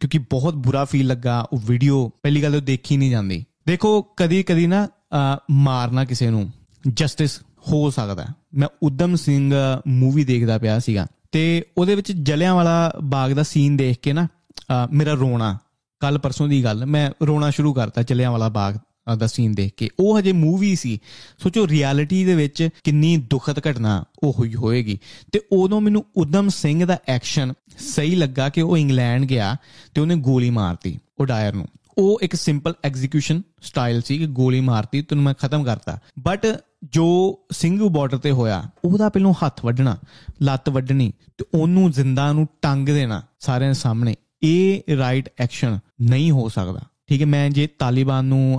ਕਿਉਂਕਿ 0.00 0.18
ਬਹੁਤ 0.18 0.54
ਬੁਰਾ 0.54 0.84
ਫੀਲ 0.84 1.06
ਲੱਗਾ 1.06 1.40
ਉਹ 1.52 1.60
ਵੀਡੀਓ 1.64 2.10
ਪਹਿਲੀ 2.22 2.42
ਗੱਲ 2.42 2.56
ਉਹ 2.56 2.60
ਦੇਖੀ 2.60 2.96
ਨਹੀਂ 2.96 3.10
ਜਾਂਦੀ 3.10 3.44
ਦੇਖੋ 3.66 4.02
ਕਦੀ 4.02 4.42
ਕਦੀ 4.42 4.66
ਨਾ 4.66 4.84
ਅਹ, 4.86 5.36
ਮਾਰਨਾ 5.50 6.04
ਕਿਸੇ 6.04 6.30
ਨੂੰ 6.30 6.52
ਜਸਟਿਸ 6.88 7.40
ਹੋ 7.72 7.90
ਸਕਦਾ 7.90 8.22
ਹੈ। 8.22 8.28
ਮੈਂ 8.54 8.68
ਉਦਮ 8.82 9.16
ਸਿੰਘ 9.16 9.54
ਮੂਵੀ 9.86 10.24
ਦੇਖਦਾ 10.24 10.58
ਪਿਆ 10.58 10.78
ਸੀਗਾ 10.78 11.06
ਤੇ 11.32 11.64
ਉਹਦੇ 11.78 11.94
ਵਿੱਚ 11.94 12.12
ਜਲਿਆਂ 12.12 12.54
ਵਾਲਾ 12.54 12.92
ਬਾਗ 13.02 13.32
ਦਾ 13.32 13.42
ਸੀਨ 13.42 13.76
ਦੇਖ 13.76 13.98
ਕੇ 13.98 14.12
ਨਾ 14.12 14.24
ਅਹ, 14.24 14.88
ਮੇਰਾ 14.92 15.12
ਰੋਣਾ 15.12 15.58
ਕੱਲ 16.00 16.18
ਪਰਸੋਂ 16.18 16.48
ਦੀ 16.48 16.64
ਗੱਲ 16.64 16.86
ਮੈਂ 16.86 17.10
ਰੋਣਾ 17.22 17.50
ਸ਼ੁਰੂ 17.50 17.74
ਕਰਤਾ 17.74 18.02
ਜਲਿਆਂ 18.02 18.30
ਵਾਲਾ 18.30 18.48
ਬਾਗ 18.48 18.74
ਅਹ, 18.74 18.78
ਦਾ 19.14 19.26
ਸੀਨ 19.26 19.54
ਦੇਖ 19.54 19.72
ਕੇ। 19.76 19.88
ਉਹ 20.00 20.18
ਹਜੇ 20.18 20.32
ਮੂਵੀ 20.32 20.76
ਸੀ। 20.76 21.00
ਸੋਚੋ 21.38 21.68
ਰਿਐਲਿਟੀ 21.68 22.24
ਦੇ 22.24 22.34
ਵਿੱਚ 22.34 22.68
ਕਿੰਨੀ 22.84 23.16
ਦੁਖਦ 23.16 23.58
ਘਟਨਾ 23.58 24.04
ਉਹ 24.22 24.32
ਹੋਈ 24.38 24.54
ਹੋਏਗੀ। 24.54 24.98
ਤੇ 25.32 25.40
ਉਦੋਂ 25.52 25.80
ਮੈਨੂੰ 25.80 26.04
ਉਦਮ 26.16 26.48
ਸਿੰਘ 26.48 26.84
ਦਾ 26.84 26.98
ਐਕਸ਼ਨ 27.08 27.52
ਸਹੀ 27.78 28.14
ਲੱਗਾ 28.14 28.48
ਕਿ 28.48 28.62
ਉਹ 28.62 28.76
ਇੰਗਲੈਂਡ 28.76 29.24
ਗਿਆ 29.24 29.56
ਤੇ 29.94 30.00
ਉਹਨੇ 30.00 30.16
ਗੋਲੀ 30.16 30.50
ਮਾਰਤੀ 30.50 30.98
ਉਹ 31.20 31.26
ਡਾਇਰ 31.26 31.52
ਨੂੰ। 31.52 31.68
ਉਹ 31.98 32.18
ਇੱਕ 32.22 32.34
ਸਿੰਪਲ 32.34 32.74
ਐਗਜ਼ੀਕਿਊਸ਼ਨ 32.84 33.42
ਸਟਾਈਲ 33.62 34.02
ਸੀ 34.02 34.18
ਕਿ 34.18 34.26
ਗੋਲੀ 34.26 34.60
ਮਾਰਤੀ, 34.60 35.02
ਤੈਨੂੰ 35.02 35.24
ਮੈਂ 35.24 35.34
ਖਤਮ 35.34 35.64
ਕਰਤਾ। 35.64 35.98
ਬਟ 36.18 36.60
ਜੋ 36.84 37.38
ਸਿੰਘੂ 37.50 37.88
ਬਾਰਡਰ 37.88 38.18
ਤੇ 38.18 38.30
ਹੋਇਆ, 38.30 38.70
ਉਹਦਾ 38.84 39.08
ਪਹਿਲੋਂ 39.08 39.34
ਹੱਥ 39.34 39.64
ਵੱਢਣਾ, 39.64 39.96
ਲੱਤ 40.42 40.68
ਵੱਢਣੀ 40.68 41.12
ਤੇ 41.38 41.44
ਉਹਨੂੰ 41.54 41.90
ਜ਼ਿੰਦਾ 41.90 42.32
ਨੂੰ 42.32 42.48
ਟੰਗ 42.62 42.86
ਦੇਣਾ 42.86 43.22
ਸਾਰਿਆਂ 43.40 43.70
ਦੇ 43.70 43.74
ਸਾਹਮਣੇ, 43.74 44.14
ਇਹ 44.42 44.80
ਰਾਈਟ 44.96 45.30
ਐਕਸ਼ਨ 45.38 45.78
ਨਹੀਂ 46.00 46.30
ਹੋ 46.30 46.48
ਸਕਦਾ। 46.48 46.80
ਠੀਕ 47.08 47.20
ਹੈ, 47.20 47.26
ਮੈਂ 47.26 47.48
ਜੇ 47.50 47.66
ਤਾਲਿਬਾਨ 47.78 48.24
ਨੂੰ 48.24 48.58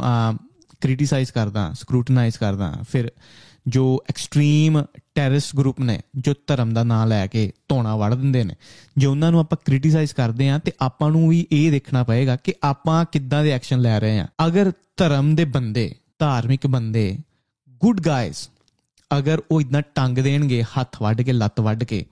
ਕ੍ਰਿਟਿਸਾਈਜ਼ 0.81 1.31
ਕਰਦਾ 1.31 1.71
ਸਕਰੂਟਨਾਈਜ਼ 1.73 2.38
ਕਰਦਾ, 2.38 2.71
ਫਿਰ 2.89 3.11
ਜੋ 3.67 3.83
ਐਕਸਟ੍ਰੀਮ 4.09 4.81
ਟੈਰਰਿਸਟ 5.15 5.55
ਗਰੁੱਪ 5.55 5.79
ਨੇ, 5.79 5.99
ਜੋ 6.17 6.33
ਧਰਮ 6.47 6.73
ਦਾ 6.73 6.83
ਨਾਮ 6.83 7.07
ਲੈ 7.09 7.25
ਕੇ 7.27 7.51
ਧੋਣਾ 7.69 7.95
ਵੜ 7.95 8.13
ਦਿੰਦੇ 8.13 8.44
ਨੇ, 8.44 8.55
ਜੇ 8.97 9.05
ਉਹਨਾਂ 9.05 9.31
ਨੂੰ 9.31 9.39
ਆਪਾਂ 9.39 9.57
ਕ੍ਰਿਟਿਸਾਈਜ਼ 9.65 10.13
ਕਰਦੇ 10.13 10.49
ਆ 10.49 10.57
ਤੇ 10.59 10.71
ਆਪਾਂ 10.81 11.09
ਨੂੰ 11.11 11.27
ਵੀ 11.29 11.45
ਇਹ 11.51 11.71
ਦੇਖਣਾ 11.71 12.03
ਪਏਗਾ 12.03 12.35
ਕਿ 12.35 12.53
ਆਪਾਂ 12.63 13.03
ਕਿੱਦਾਂ 13.11 13.44
ਦੇ 13.44 13.51
ਐਕਸ਼ਨ 13.51 13.81
ਲੈ 13.81 13.99
ਰਹੇ 13.99 14.19
ਆ 14.19 14.27
ਅਗਰ 14.45 14.71
ਧਰਮ 14.97 15.33
ਦੇ 15.35 15.45
ਬੰਦੇ, 15.47 15.93
ਧਾਰਮਿਕ 16.19 16.67
ਬੰਦੇ 16.67 17.17
ਗੁੱਡ 17.81 18.00
ਗਾਇਜ਼ 18.01 18.47
ਅਗਰ 19.11 19.41
ਉਹ 19.51 19.61
ਇਦਾਂ 19.61 19.81
ਟੰਗ 19.95 20.17
ਦੇਣਗੇ, 20.19 20.63
ਹੱਥ 20.71 21.01
ਵੱਢ 21.01 21.21
ਕੇ, 21.21 21.33
ਲੱਤ 21.33 21.59
ਵੱਢ 21.59 21.83
ਕੇ, 21.83 22.05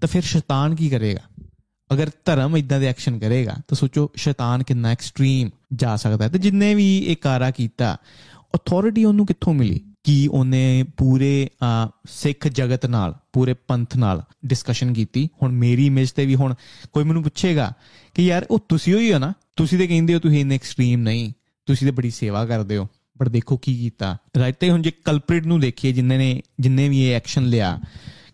ਤਾਂ 0.00 0.08
ਫਿਰ 0.08 0.22
ਸ਼ੈਤਾਨ 0.24 0.74
ਕੀ 0.74 0.88
ਕਰੇਗਾ? 0.90 1.45
ਅਗਰ 1.92 2.10
ਧਰਮ 2.24 2.56
ਇਦਾਂ 2.56 2.80
ਦੇ 2.80 2.86
ਐਕਸ਼ਨ 2.86 3.18
ਕਰੇਗਾ 3.18 3.52
ਤਾਂ 3.68 3.76
ਸੋਚੋ 3.76 4.10
ਸ਼ੈਤਾਨ 4.16 4.62
ਕਿੰਨਾ 4.62 4.88
ਐਕਸਟ੍ਰੀਮ 4.88 5.50
ਜਾ 5.74 5.96
ਸਕਦਾ 5.96 6.24
ਹੈ। 6.24 6.30
ਤੇ 6.30 6.38
ਜਿੰਨੇ 6.38 6.74
ਵੀ 6.74 6.98
ਇਹ 6.98 7.16
ਕਾਰਾ 7.16 7.50
ਕੀਤਾ 7.50 7.96
ਅਥਾਰਟੀ 8.56 9.04
ਉਹਨੂੰ 9.04 9.26
ਕਿੱਥੋਂ 9.26 9.54
ਮਿਲੀ? 9.54 9.80
ਕੀ 10.04 10.26
ਉਹਨੇ 10.26 10.84
ਪੂਰੇ 10.96 11.50
ਅਹ, 11.62 11.88
ਸਿੱਖ 12.10 12.48
ਜਗਤ 12.48 12.86
ਨਾਲ 12.86 13.14
ਪੂਰੇ 13.32 13.54
ਪੰਥ 13.54 13.96
ਨਾਲ 13.96 14.22
ਡਿਸਕਸ਼ਨ 14.46 14.92
ਕੀਤੀ? 14.92 15.28
ਹੁਣ 15.42 15.52
ਮੇਰੀ 15.52 15.86
ਇਮੇਜ 15.86 16.12
ਤੇ 16.12 16.26
ਵੀ 16.26 16.34
ਹੁਣ 16.34 16.54
ਕੋਈ 16.92 17.04
ਮੈਨੂੰ 17.04 17.22
ਪੁੱਛੇਗਾ 17.22 17.72
ਕਿ 18.14 18.26
ਯਾਰ 18.26 18.46
ਉਹ 18.50 18.66
ਤੁਸੀਂ 18.68 18.94
ਹੋਈ 18.94 19.12
ਹੋ 19.12 19.18
ਨਾ? 19.18 19.32
ਤੁਸੀਂ 19.56 19.78
ਤੇ 19.78 19.86
ਕਹਿੰਦੇ 19.86 20.14
ਹੋ 20.14 20.18
ਤੁਸੀਂ 20.18 20.40
ਇੰਨੇ 20.40 20.54
ਐਕਸਟ੍ਰੀਮ 20.54 21.00
ਨਹੀਂ। 21.00 21.32
ਤੁਸੀਂ 21.66 21.86
ਤੇ 21.86 21.90
ਬੜੀ 21.90 22.10
ਸੇਵਾ 22.10 22.46
ਕਰਦੇ 22.46 22.76
ਹੋ। 22.76 22.88
ਪਰ 23.18 23.28
ਦੇਖੋ 23.28 23.56
ਕੀ 23.56 23.76
ਕੀਤਾ। 23.76 24.16
ਰਾਈਟ 24.38 24.56
ਤੇ 24.60 24.70
ਹੁਣ 24.70 24.82
ਜੇ 24.82 24.90
ਕਲਪ੍ਰਿਟ 24.90 25.46
ਨੂੰ 25.46 25.60
ਦੇਖੀਏ 25.60 25.92
ਜਿਨ੍ਹਾਂ 25.92 26.18
ਨੇ 26.18 26.42
ਜਿੰਨੇ 26.60 26.88
ਵੀ 26.88 27.10
ਇਹ 27.10 27.14
ਐਕਸ਼ਨ 27.14 27.46
ਲਿਆ 27.46 27.80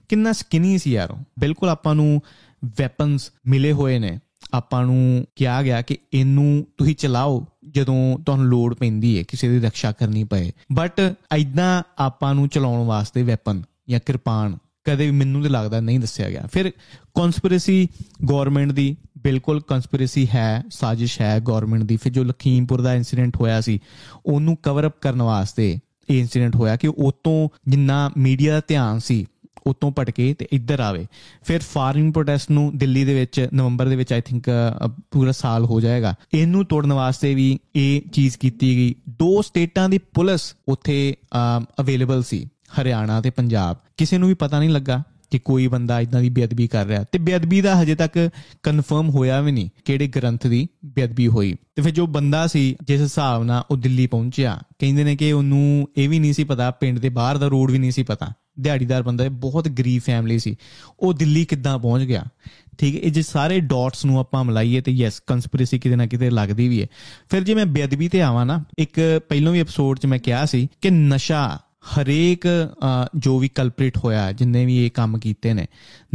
ਕਿੰਨਾ 0.08 0.32
ਸਕਿਨੀ 0.32 0.78
ਸੀ 0.78 0.92
ਯਾਰ 0.92 1.10
ਉਹ। 1.10 1.18
ਬਿਲਕੁਲ 1.38 1.68
ਆਪਾਂ 1.68 1.94
ਨੂੰ 1.94 2.22
ਵੈਪਨਸ 2.64 3.30
ਮਿਲੇ 3.46 3.72
ਹੋਏ 3.72 3.98
ਨੇ। 3.98 4.18
ਆਪਾਂ 4.54 4.86
ਨੂੰ 4.86 5.26
ਕਿਹਾ 5.36 5.62
ਗਿਆ 5.62 5.82
ਕਿ 5.82 5.98
ਇਹਨੂੰ 6.14 6.66
ਤੁਸੀਂ 6.78 6.96
ਚਲਾਓ 6.96 7.46
ਜਦੋਂ 7.68 8.18
ਤੁਹਾਨੂੰ 8.18 8.46
ਲੋੜ 8.46 8.74
ਪੈਂਦੀ 8.74 9.18
ਹੈ 9.18 9.22
ਕਿਸੇ 9.22 9.48
ਦੀ 9.48 9.60
ਰੱਖਿਆ 9.60 9.92
ਕਰਨੀ 9.92 10.24
ਪਏ। 10.24 10.52
ਬਟ 10.72 11.14
ਐਦਾਂ 11.32 11.82
ਆਪਾਂ 11.98 12.34
ਨੂੰ 12.34 12.48
ਚਲਾਉਣ 12.48 12.86
ਵਾਸਤੇ 12.86 13.22
ਵੈਪਨ 13.22 13.62
ਜਾਂ 13.88 14.00
ਕਿਰਪਾਨ 14.06 14.58
ਕਦੇ 14.84 15.04
ਵੀ 15.06 15.10
ਮੈਨੂੰ 15.10 15.42
ਤੇ 15.42 15.48
ਲੱਗਦਾ 15.48 15.80
ਨਹੀਂ 15.80 16.00
ਦੱਸਿਆ 16.00 16.30
ਗਿਆ। 16.30 16.48
ਫਿਰ 16.52 16.70
ਕਨਸਪੀਰੇਸੀ 17.14 17.88
ਗਵਰਨਮੈਂਟ 18.30 18.72
ਦੀ 18.72 18.96
ਬਿਲਕੁਲ 19.18 19.60
ਕਨਸਪੀਰੇਸੀ 19.60 20.28
ਹੈ, 20.34 20.62
ਸਾਜ਼ਿਸ਼ 20.70 21.20
ਹੈ 21.20 21.40
ਗਵਰਨਮੈਂਟ 21.40 21.82
ਦੀ। 21.82 21.96
ਫਿਰ 21.96 22.12
ਜੋ 22.12 22.24
ਲਖੀਮਪੁਰ 22.24 22.80
ਦਾ 22.80 22.94
ਇਨਸੀਡੈਂਟ 22.94 23.36
ਹੋਇਆ 23.36 23.60
ਸੀ, 23.60 23.80
ਉਹਨੂੰ 24.26 24.56
ਕਵਰ 24.56 24.86
ਅਪ 24.86 24.94
ਕਰਨ 25.00 25.22
ਵਾਸਤੇ 25.22 25.78
ਇਹ 26.10 26.20
ਇਨਸੀਡੈਂਟ 26.20 26.56
ਹੋਇਆ 26.56 26.76
ਕਿ 26.76 26.88
ਉਤੋਂ 26.88 27.48
ਜਿੰਨਾ 27.68 28.10
ਮੀਡੀਆ 28.18 28.52
ਦਾ 28.52 28.60
ਧਿਆਨ 28.68 28.98
ਸੀ 28.98 29.26
ਉਤੋਂ 29.66 29.90
ਭਟਕੇ 29.98 30.34
ਤੇ 30.34 30.46
ਇੱਧਰ 30.52 30.80
ਆਵੇ। 30.80 31.06
ਫਿਰ 31.44 31.60
ਫਾਰਮਿੰਗ 31.62 32.12
ਪ੍ਰੋਟੈਸਟ 32.12 32.50
ਨੂੰ 32.50 32.70
ਦਿੱਲੀ 32.78 33.04
ਦੇ 33.04 33.14
ਵਿੱਚ 33.14 33.48
ਨਵੰਬਰ 33.54 33.88
ਦੇ 33.88 33.96
ਵਿੱਚ 33.96 34.12
ਆਈ 34.12 34.20
ਥਿੰਕ 34.20 34.50
ਪੂਰਾ 35.10 35.32
ਸਾਲ 35.32 35.64
ਹੋ 35.64 35.80
ਜਾਏਗਾ। 35.80 36.14
ਇਹਨੂੰ 36.34 36.64
ਤੋੜਨ 36.64 36.92
ਵਾਸਤੇ 36.92 37.34
ਵੀ 37.34 37.58
ਇਹ 37.76 38.00
ਚੀਜ਼ 38.12 38.38
ਕੀਤੀ 38.38 38.76
ਗਈ। 38.76 38.94
ਦੋ 39.10 39.42
ਸਟੇਟਾਂ 39.42 39.88
ਦੀ 39.88 39.98
ਪੁਲਿਸ 40.14 40.54
ਉੱਥੇ 40.68 41.14
ਅਵੇਲੇਬਲ 41.80 42.22
ਸੀ, 42.22 42.46
ਹਰਿਆਣਾ 42.80 43.20
ਤੇ 43.20 43.30
ਪੰਜਾਬ। 43.30 43.76
ਕਿਸੇ 43.96 44.18
ਨੂੰ 44.18 44.28
ਵੀ 44.28 44.34
ਪਤਾ 44.34 44.58
ਨਹੀਂ 44.58 44.70
ਲੱਗਾ 44.70 45.02
ਕਿ 45.30 45.38
ਕੋਈ 45.38 45.66
ਬੰਦਾ 45.66 46.00
ਇਦਾਂ 46.00 46.20
ਦੀ 46.20 46.28
ਬੇਅਦਬੀ 46.30 46.66
ਕਰ 46.68 46.86
ਰਿਹਾ। 46.86 47.04
ਤੇ 47.12 47.18
ਬੇਅਦਬੀ 47.18 47.60
ਦਾ 47.60 47.80
ਹਜੇ 47.82 47.94
ਤੱਕ 47.94 48.18
ਕਨਫਰਮ 48.62 49.08
ਹੋਇਆ 49.10 49.40
ਵੀ 49.40 49.52
ਨਹੀਂ 49.52 49.68
ਕਿਹੜੇ 49.84 50.06
ਗ੍ਰੰਥ 50.06 50.46
ਦੀ 50.46 50.66
ਬੇਅਦਬੀ 50.84 51.28
ਹੋਈ। 51.28 51.54
ਤੇ 51.74 51.82
ਫਿਰ 51.82 51.92
ਜੋ 51.92 52.06
ਬੰਦਾ 52.06 52.46
ਸੀ, 52.46 52.76
ਜਿਸ 52.86 53.00
ਹਿਸਾਬ 53.00 53.44
ਨਾਲ 53.44 53.62
ਉਹ 53.70 53.76
ਦਿੱਲੀ 53.76 54.06
ਪਹੁੰਚਿਆ, 54.06 54.58
ਕਹਿੰਦੇ 54.78 55.04
ਨੇ 55.04 55.16
ਕਿ 55.16 55.32
ਉਹਨੂੰ 55.32 55.88
ਇਹ 55.96 56.08
ਵੀ 56.08 56.18
ਨਹੀਂ 56.18 56.32
ਸੀ 56.32 56.44
ਪਤਾ, 56.44 56.70
ਪਿੰਡ 56.70 56.98
ਦੇ 56.98 57.08
ਬਾਹਰ 57.08 57.38
ਦਾ 57.38 57.46
ਰੋਡ 57.46 57.70
ਵੀ 57.70 57.78
ਨਹੀਂ 57.78 57.90
ਸੀ 57.90 58.02
ਪਤਾ। 58.02 58.32
ਦਿਹਾੜੀਦਾਰ 58.60 59.02
ਬੰਦਾ 59.02 59.24
ਹੈ 59.24 59.28
ਬਹੁਤ 59.28 59.68
ਗਰੀਬ 59.68 60.02
ਫੈਮਿਲੀ 60.02 60.38
ਸੀ। 60.38 60.56
ਉਹ 61.00 61.12
ਦਿੱਲੀ 61.12 61.44
ਕਿੱਦਾਂ 61.44 61.78
ਪਹੁੰਚ 61.78 62.02
ਗਿਆ? 62.02 62.24
ਠੀਕ 62.78 62.94
ਹੈ 62.94 63.00
ਇਹ 63.00 63.10
ਜੇ 63.10 63.22
ਸਾਰੇ 63.22 63.60
ਡਾਟਸ 63.60 64.04
ਨੂੰ 64.04 64.18
ਆਪਾਂ 64.18 64.44
ਮਿਲਾਈਏ 64.44 64.80
ਤੇ 64.80 64.92
ਯੈਸ 64.92 65.20
ਕਨਸਪੀਰੇਸੀ 65.20 65.78
ਕਿਤੇ 65.78 65.96
ਨਾ 65.96 66.06
ਕਿਤੇ 66.06 66.30
ਲੱਗਦੀ 66.30 66.68
ਵੀ 66.68 66.82
ਹੈ। 66.82 66.86
ਫਿਰ 67.30 67.42
ਜੇ 67.42 67.54
ਮੈਂ 67.54 67.66
ਬੇਅਦਬੀ 67.66 68.08
ਤੇ 68.08 68.22
ਆਵਾਂ 68.22 68.46
ਨਾ 68.46 68.64
ਇੱਕ 68.78 69.20
ਪਹਿਲੋਂ 69.28 69.52
ਵੀ 69.52 69.60
ਐਪੀਸੋਡ 69.60 69.98
'ਚ 69.98 70.06
ਮੈਂ 70.06 70.18
ਕਿਹਾ 70.18 70.44
ਸੀ 70.44 70.68
ਕਿ 70.80 70.90
ਨਸ਼ਾ 70.90 71.60
ਹਰੇਕ 71.82 72.46
ਅਹ, 72.46 73.08
ਜੋ 73.16 73.38
ਵੀ 73.38 73.48
ਕਲਪ੍ਰੇਟ 73.48 73.98
ਹੋਇਆ 73.98 74.32
ਜਿੰਨੇ 74.32 74.66
ਵੀ 74.66 74.86
ਇਹ 74.86 74.90
ਕੰਮ 74.90 75.18
ਕੀਤੇ 75.18 75.54
ਨੇ 75.54 75.66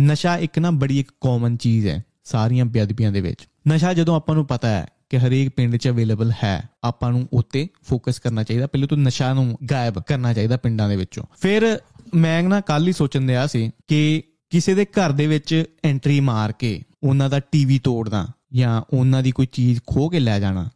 ਨਸ਼ਾ 0.01 0.38
ਇੱਕ 0.38 0.60
ਨਾ 0.60 0.72
ਬੜੀ 0.72 1.00
ਇੱਕ 1.00 1.12
ਕਾਮਨ 1.22 1.57
ਚੀਜ਼ 1.57 1.88
ਹੈ 1.88 2.04
ਸਾਰੀਆਂ 2.24 2.66
ਬੇਅਦਬੀਆਂ 2.66 3.12
ਦੇ 3.12 3.22
ਵਿੱਚ। 3.22 3.48
ਨਸ਼ਾ 3.68 3.94
ਜਦੋਂ 3.94 4.16
ਆਪਾਂ 4.16 4.36
ਨੂੰ 4.36 4.45
ਪਤਾ 4.45 4.68
ਹੈ 4.68 4.88
ਕਿ 5.10 5.19
ਹਰੇਕ 5.19 5.50
ਪਿੰਡ 5.50 5.78
'ਚ 5.78 5.88
ਅਵੇਲੇਬਲ 5.88 6.31
ਹੈ 6.44 6.69
ਆਪਾਂ 6.83 7.12
ਨੂੰ 7.12 7.28
ਉੱਤੇ 7.33 7.68
ਫੋਕਸ 7.90 8.19
ਕਰਨਾ 8.19 8.44
ਚਾਹੀਦਾ। 8.44 8.68
ਪਹਿਲਾਂ 8.68 8.88
ਤਾਂ 8.88 8.98
ਨਸ਼ਾ 8.98 9.33
ਨੂੰ 9.33 9.57
ਗਾਇਬ 9.72 10.00
ਕਰਨਾ 10.00 10.33
ਚਾਹੀਦਾ 10.33 10.57
ਪਿੰਡਾਂ 10.57 10.90
ਦੇ 10.90 10.95
ਵਿੱਚੋਂ। 10.95 11.24
ਫਿਰ 11.42 11.80
ਮੈਂ 12.15 12.44
ਨਾ 12.44 12.62
ਕੱਲ 12.62 12.88
ਹੀ 12.88 12.94
ਸੋਚਣ 12.94 13.21
ਦਿਆ 13.21 13.48
ਸੀ 13.48 13.71
ਕਿ 13.88 14.24
ਕਿਸੇ 14.50 14.74
ਦੇ 14.74 14.86
ਘਰ 14.86 15.12
ਦੇ 15.12 15.27
ਵਿੱਚ 15.27 15.65
ਐਂਟਰੀ 15.83 16.19
ਮਾਰ 16.19 16.51
ਕੇ 16.51 16.83
ਉਹਨਾਂ 17.04 17.30
ਦਾ 17.30 17.39
ਟੀਵੀ 17.39 17.80
ਤੋੜਨਾ 17.80 18.27
ਜਾਂ 18.54 18.81
ਉਹਨਾਂ 18.94 19.24
ਦੀ 19.24 19.31
ਕੋਈ 19.31 19.45
ਚੀਜ਼ 19.45 19.80
ਖੋਹ 19.88 20.12
ਕੇ 20.12 20.19
ਲੈ 20.19 20.39
ਜਾਣਾ 20.39 20.69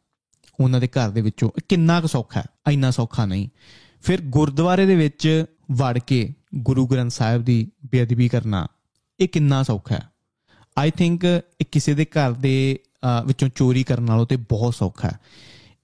ਉਹਨਾਂ 0.59 0.79
ਦੇ 0.79 0.87
ਘਰ 0.87 1.09
ਦੇ 1.09 1.21
ਵਿੱਚੋਂ 1.21 1.49
ਇਹ 1.49 1.61
ਕਿੰਨਾ 1.69 2.01
ਕੁ 2.01 2.07
ਸੌਖਾ 2.07 2.39
ਹੈ 2.39 2.71
ਇੰਨਾ 2.71 2.91
ਸੌਖਾ 2.91 3.25
ਨਹੀਂ। 3.25 3.49
ਫਿਰ 4.01 4.21
ਗੁਰਦੁਆਰੇ 4.21 4.85
ਦੇ 4.85 4.95
ਵਿੱਚ 4.95 5.45
ਵੜ 5.71 5.99
ਕੇ 5.99 6.33
ਗੁਰੂ 6.55 6.87
ਗ੍ਰੰਥ 6.87 7.11
ਸਾਹਿਬ 7.11 7.43
ਦੀ 7.43 7.71
ਬੇਅਦਬੀ 7.91 8.29
ਕਰਨਾ 8.29 8.67
ਇਹ 9.19 9.27
ਕਿੰਨਾ 9.27 9.63
ਸੌਖਾ 9.63 9.95
ਹੈ। 9.95 10.09
ਆਈ 10.77 10.91
ਥਿੰਕ 10.91 11.23
ਇਹ 11.61 11.65
ਕਿਸੇ 11.71 11.93
ਦੇ 11.93 12.05
ਘਰ 12.05 12.31
ਦੇ 12.31 12.79
ਅਹ, 13.03 13.25
ਵਿੱਚੋਂ 13.25 13.50
ਚੋਰੀ 13.55 13.83
ਕਰਨ 13.83 14.03
ਨਾਲੋਂ 14.03 14.25
ਤੇ 14.25 14.35
ਬਹੁਤ 14.35 14.75
ਸੌਖਾ 14.75 15.07
ਹੈ। 15.07 15.19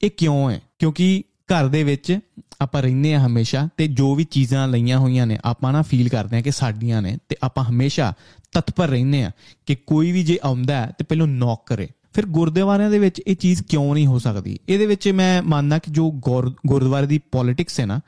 ਇਹ 0.04 0.12
ਕਿਉਂ 0.18 0.52
ਹੈ? 0.52 0.62
ਕਿਉਂਕਿ 0.80 1.24
ਘਰ 1.54 1.68
ਦੇ 1.68 1.84
ਵਿੱਚ 1.84 2.20
ਆਪਾਂ 2.62 2.82
ਰਹਿੰਦੇ 2.82 3.14
ਆ 3.14 3.28
ਹਮੇਸ਼ਾ 3.28 3.70
ਤੇ 3.78 3.88
ਜੋ 3.88 4.16
ਵੀ 4.16 4.24
ਚੀਜ਼ਾਂ 4.24 4.68
ਲਈਆਂ 4.68 5.00
ਹੋਈਆਂ 5.00 5.28
ਨੇ, 5.28 5.40
ਆਪਾਂ 5.46 5.74
ਨਾ 5.74 5.82
ਫੀਲ 5.82 6.10
ਕਰਦੇ 6.10 6.38
ਆ 6.38 6.42
ਕਿ 6.42 6.52
ਸਾਡੀਆਂ 6.52 7.02
ਨੇ 7.02 7.18
ਤੇ 7.30 7.36
ਆਪਾਂ 7.44 7.64
ਹਮੇਸ਼ਾ 7.64 8.14
ਤਤਪਰ 8.52 8.88
ਰਹਿੰਦੇ 8.88 9.24
ਆ 9.24 9.32
ਕਿ 9.66 9.76
ਕੋਈ 9.76 10.12
ਵੀ 10.12 10.24
ਜੇ 10.24 10.40
ਆਉਂਦਾ 10.44 10.76
ਹੈ 10.76 10.92
ਤੇ 10.98 11.04
ਪਹਿਲਾਂ 11.04 11.28
ਨੌਕ 11.28 11.64
ਕਰੇ। 11.66 11.88
ਫਿਰ 12.14 12.26
ਗੁਰਦੁਆਰਿਆਂ 12.26 12.92
ਦੇ 12.92 13.00
ਵਿੱਚ 13.00 13.22
ਇਹ 13.28 13.36
ਚੀਜ਼ 13.36 13.64
ਕਿਉਂ 13.64 13.94
ਨਹੀਂ 13.94 14.08
ਹੋ 14.08 14.20
ਸਕਦੀ? 14.20 14.60
ਇਹਦੇ 14.70 14.86
ਵਿੱਚ 14.86 15.10
ਮੈਂ 15.10 15.44
ਮੰਨਦਾ 15.44 15.80
ਕਿ 15.80 15.92
ਜੋ 15.92 16.12
ਗੁਰ- 16.12 16.52
ਗੁਰਦੁਆਰੇ 16.68 17.08
ਦੀ 17.08 17.18
ਪੋਲਿਟਿਕਸ 17.18 17.80
ਹੈ 17.80 17.86
ਨਾ, 17.86 18.02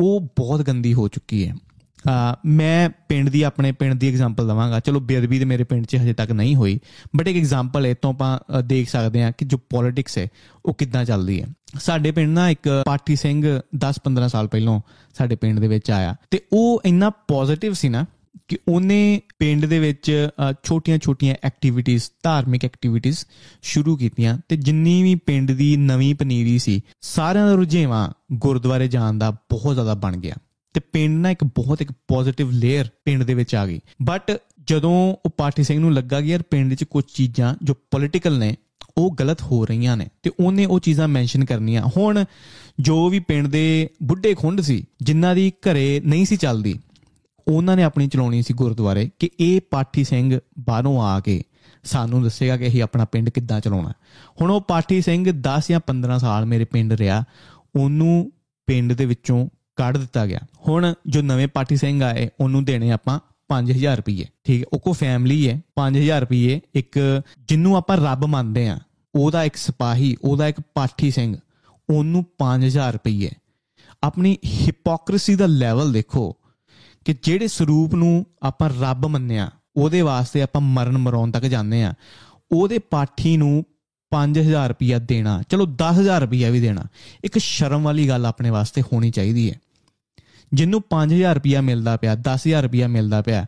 ਉਹ 0.00 0.20
ਬਹੁਤ 0.20 0.62
ਗੰਦੀ 0.62 0.94
ਹੋ 0.94 1.08
ਚੁੱਕੀ 1.08 1.48
ਹੈ। 1.48 1.54
ਆ 1.54 1.71
ਮੈਂ 2.46 2.90
ਪਿੰਡ 3.08 3.28
ਦੀ 3.28 3.42
ਆਪਣੇ 3.42 3.72
ਪਿੰਡ 3.72 3.94
ਦੀ 3.94 4.08
ਐਗਜ਼ਾਮਪਲ 4.08 4.48
ਦਵਾਂਗਾ। 4.48 4.80
ਚਲੋ 4.80 5.00
ਬੇਅਦਬੀ 5.00 5.38
ਤੇ 5.38 5.44
ਮੇਰੇ 5.44 5.64
ਪਿੰਡ 5.64 5.86
'ਚ 5.86 5.96
ਹਜੇ 5.96 6.12
ਤੱਕ 6.12 6.32
ਨਹੀਂ 6.32 6.56
ਹੋਈ 6.56 6.78
ਬਟ 7.16 7.28
ਇੱਕ 7.28 7.38
ਐਗਜ਼ਾਮਪਲ 7.38 7.86
ਹੈ 7.86 7.94
ਤੋਂ 7.94 8.12
ਆਪਾਂ 8.12 8.38
ਅ, 8.58 8.60
ਦੇਖ 8.60 8.90
ਸਕਦੇ 8.90 9.22
ਹਾਂ 9.22 9.32
ਕਿ 9.38 9.44
ਜੋ 9.44 9.58
ਪੋਲਿਟਿਕਸ 9.70 10.18
ਹੈ 10.18 10.28
ਉਹ 10.66 10.74
ਕਿੱਦਾਂ 10.74 11.04
ਚੱਲਦੀ 11.04 11.42
ਹੈ। 11.42 11.46
ਸਾਡੇ 11.80 12.10
ਪਿੰਡ 12.10 12.34
ਨਾ 12.34 12.48
ਇੱਕ 12.50 12.82
ਪਾਠੀ 12.86 13.16
ਸਿੰਘ 13.16 13.60
10-15 13.76 14.28
ਸਾਲ 14.28 14.48
ਪਹਿਲਾਂ 14.48 14.80
ਸਾਡੇ 15.18 15.36
ਪਿੰਡ 15.36 15.58
ਦੇ 15.60 15.68
ਵਿੱਚ 15.68 15.90
ਆਇਆ 15.90 16.16
ਤੇ 16.30 16.40
ਉਹ 16.52 16.82
ਇੰਨਾ 16.84 17.10
ਪੋਜ਼ਿਟਿਵ 17.10 17.72
ਸੀ 17.72 17.88
ਨਾ 17.88 18.04
ਕਿ 18.48 18.58
ਉਹਨੇ 18.68 19.20
ਪਿੰਡ 19.38 19.66
ਦੇ 19.66 19.78
ਵਿੱਚ 19.78 20.28
ਛੋਟੀਆਂ-ਛੋਟੀਆਂ 20.62 21.34
ਐਕਟੀਵਿਟੀਆਂ 21.42 21.98
ਧਾਰਮਿਕ 22.22 22.64
ਐਕਟੀਵਿਟੀਆਂ 22.64 23.14
ਸ਼ੁਰੂ 23.62 23.96
ਕੀਤੀਆਂ 23.96 24.38
ਤੇ 24.48 24.56
ਜਿੰਨੀ 24.56 25.02
ਵੀ 25.02 25.14
ਪਿੰਡ 25.14 25.52
ਦੀ 25.52 25.76
ਨਵੀਂ 25.76 26.14
ਪਨੀਰੀ 26.14 26.58
ਸੀ 26.58 26.80
ਸਾਰਿਆਂ 27.00 27.46
ਦਾ 27.46 27.54
ਰੁਝੇਵਾਂ 27.54 28.08
ਗੁਰਦੁਆਰੇ 28.32 28.88
ਜਾਣ 28.88 29.14
ਦਾ 29.14 29.30
ਬਹੁਤ 29.30 29.74
ਜ਼ਿਆਦਾ 29.74 29.94
ਬਣ 29.94 30.16
ਗਿਆ। 30.16 30.34
ਤੇ 30.72 30.80
ਪਿੰਡ 30.80 31.20
ਨਾ 31.20 31.30
ਇੱਕ 31.30 31.44
ਬਹੁਤ 31.44 31.82
ਇੱਕ 31.82 31.92
ਪੋਜ਼ਿਟਿਵ 32.08 32.50
ਲੇਅਰ 32.50 32.88
ਪਿੰਡ 33.04 33.22
ਦੇ 33.22 33.34
ਵਿੱਚ 33.34 33.54
ਆ 33.54 33.66
ਗਈ। 33.66 33.80
ਬਟ 34.02 34.38
ਜਦੋਂ 34.66 34.92
ਉਹ 35.26 35.30
ਪਾਠੀ 35.36 35.62
ਸਿੰਘ 35.62 35.80
ਨੂੰ 35.80 35.92
ਲੱਗਾ 35.94 36.20
ਕਿ 36.20 36.28
ਯਾਰ 36.28 36.42
ਪਿੰਡ 36.42 36.74
'ਚ 36.74 36.84
ਕੁਝ 36.84 37.04
ਚੀਜ਼ਾਂ 37.14 37.54
ਜੋ 37.62 37.74
ਪੋਲਿਟੀਕਲ 37.74 38.38
ਨੇ, 38.38 38.56
ਉਹ 38.98 39.14
ਗਲਤ 39.20 39.42
ਹੋ 39.42 39.64
ਰਹੀਆਂ 39.66 39.96
ਨੇ, 39.96 40.08
ਤੇ 40.22 40.30
ਉਹਨੇ 40.40 40.64
ਉਹ 40.66 40.80
ਚੀਜ਼ਾਂ 40.80 41.08
ਮੈਂਸ਼ਨ 41.08 41.44
ਕਰਨੀਆਂ। 41.44 41.82
ਹੁਣ 41.96 42.24
ਜੋ 42.80 43.08
ਵੀ 43.08 43.18
ਪਿੰਡ 43.18 43.46
ਦੇ 43.46 43.88
ਬੁੱਢੇ 44.02 44.34
ਖੁੰਡ 44.34 44.60
ਸੀ, 44.60 44.84
ਜਿਨ੍ਹਾਂ 45.02 45.34
ਦੀ 45.34 45.50
ਘਰੇ 45.50 46.00
ਨਹੀਂ 46.04 46.26
ਸੀ 46.26 46.36
ਚੱਲਦੀ, 46.36 46.78
ਉਹਨਾਂ 47.48 47.76
ਨੇ 47.76 47.82
ਆਪਣੀ 47.82 48.08
ਚਲਾਉਣੀ 48.08 48.42
ਸੀ 48.42 48.54
ਗੁਰਦੁਆਰੇ 48.54 49.10
ਕਿ 49.18 49.30
ਇਹ 49.40 49.60
ਪਾਠੀ 49.70 50.04
ਸਿੰਘ 50.04 50.38
ਬਾਹਰੋਂ 50.58 51.02
ਆ 51.02 51.20
ਕੇ 51.20 51.42
ਸਾਨੂੰ 51.84 52.22
ਦੱਸੇਗਾ 52.22 52.56
ਕਿ 52.56 52.66
ਅਸੀਂ 52.68 52.82
ਆਪਣਾ 52.82 53.04
ਪਿੰਡ 53.04 53.30
ਕਿੱਦਾਂ 53.30 53.60
ਚਲਾਉਣਾ। 53.60 53.92
ਹੁਣ 54.40 54.50
ਉਹ 54.50 54.60
ਪਾਠੀ 54.60 55.00
ਸਿੰਘ 55.02 55.30
10 55.32 55.68
ਜਾਂ 55.68 55.80
15 55.80 56.18
ਸਾਲ 56.18 56.46
ਮੇਰੇ 56.46 56.64
ਪਿੰਡ 56.64 56.92
ਰਿਹਾ, 56.92 57.24
ਉਹਨੂੰ 57.76 58.32
ਪਿੰਡ 58.66 58.92
ਦੇ 58.92 59.04
ਵਿੱਚੋਂ 59.04 59.48
ਕੱਢ 59.76 59.96
ਦਿੱਤਾ 59.96 60.26
ਗਿਆ। 60.26 60.38
ਹੁਣ 60.68 60.92
ਜੋ 61.06 61.22
ਨਵੇਂ 61.22 61.48
ਪਾਠੀ 61.48 61.76
ਸਿੰਘ 61.76 62.02
ਆਏ, 62.02 62.28
ਉਹਨੂੰ 62.40 62.64
ਦੇਣੇ 62.64 62.90
ਆਪਾਂ 62.90 63.18
5000 63.50 63.96
ਰੁਪਏ 63.96 64.24
ਠੀਕ 64.44 64.60
ਹੈ, 64.60 64.66
ਉਹ 64.72 64.78
ਕੋ 64.78 64.92
ਫੈਮਿਲੀ 64.92 65.48
ਹੈ 65.48 65.60
5000 65.76 66.20
ਰੁਪਏ 66.20 66.60
ਇੱਕ 66.74 66.98
ਜਿੰਨੂੰ 67.48 67.76
ਆਪਾਂ 67.76 67.96
ਰੱਬ 67.96 68.24
ਮੰਨਦੇ 68.24 68.68
ਆ 68.68 68.78
ਉਹਦਾ 69.14 69.44
ਇੱਕ 69.44 69.56
ਸਿਪਾਹੀ, 69.56 70.16
ਉਹਦਾ 70.22 70.48
ਇੱਕ 70.48 70.60
ਪਾਠੀ 70.74 71.10
ਸਿੰਘ, 71.10 71.36
ਉਹਨੂੰ 71.88 72.24
5000 72.38 72.92
ਰੁਪਏ 72.92 73.30
ਆਪਣੀ 74.02 74.36
ਹਿਪੋਕ੍ਰੀਸੀ 74.46 75.34
ਦਾ 75.34 75.46
ਲੈਵਲ 75.46 75.92
ਦੇਖੋ 75.92 76.36
ਕਿ 77.04 77.14
ਜਿਹੜੇ 77.22 77.48
ਸਰੂਪ 77.48 77.94
ਨੂੰ 77.94 78.24
ਆਪਾਂ 78.42 78.70
ਰੱਬ 78.80 79.06
ਮੰਨਿਆ, 79.06 79.50
ਉਹਦੇ 79.76 80.00
ਵਾਸਤੇ 80.02 80.42
ਆਪਾਂ 80.42 80.60
ਮਰਨ 80.60 80.98
ਮਰਾਉਣ 80.98 81.30
ਤੱਕ 81.30 81.44
ਜਾਂਦੇ 81.44 81.82
ਆ 81.84 81.92
ਉਹਦੇ 82.52 82.78
ਪਾਠੀ 82.78 83.36
ਨੂੰ 83.36 83.64
5000 84.12 84.68
ਰੁਪਇਆ 84.68 84.98
ਦੇਣਾ, 84.98 85.42
ਚਲੋ 85.48 85.66
10000 85.66 86.20
ਰੁਪਇਆ 86.20 86.50
ਵੀ 86.50 86.60
ਦੇਣਾ, 86.60 86.82
ਇੱਕ 87.24 87.38
ਸ਼ਰਮ 87.38 87.82
ਵਾਲੀ 87.82 88.08
ਗੱਲ 88.08 88.26
ਆਪਣੇ 88.26 88.50
ਵਾਸਤੇ 88.50 88.82
ਹੋਣੀ 88.82 89.10
ਚਾਹੀਦੀ 89.10 89.50
ਹੈ। 89.50 89.60
ਜਿਹਨੂੰ 90.54 90.82
5000 90.90 91.34
ਰੁਪਇਆ 91.34 91.60
ਮਿਲਦਾ 91.60 91.96
ਪਿਆ 91.96 92.14
10000 92.14 92.62
ਰੁਪਇਆ 92.62 92.88
ਮਿਲਦਾ 92.88 93.22
ਪਿਆ 93.22 93.46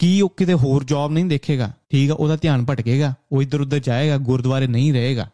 ਕੀ 0.00 0.20
ਉਹ 0.20 0.32
ਕਿਤੇ 0.36 0.54
ਹੋਰ 0.54 0.84
ਜੌਬ 0.84 1.12
ਨਹੀਂ 1.12 1.24
ਦੇਖੇਗਾ? 1.24 1.70
ਠੀਕ 1.90 2.10
ਆ, 2.10 2.14
ਉਹਦਾ 2.14 2.36
ਧਿਆਨ 2.36 2.64
ਭਟਕੇਗਾ, 2.64 3.14
ਉਹ 3.32 3.42
ਇੱਧਰ 3.42 3.60
ਉੱਧਰ 3.60 3.78
ਜਾਏਗਾ, 3.78 4.16
ਗੁਰਦੁਆਰੇ 4.18 4.66
ਨਹੀਂ 4.66 4.92
ਰਹੇਗਾ। 4.92 5.26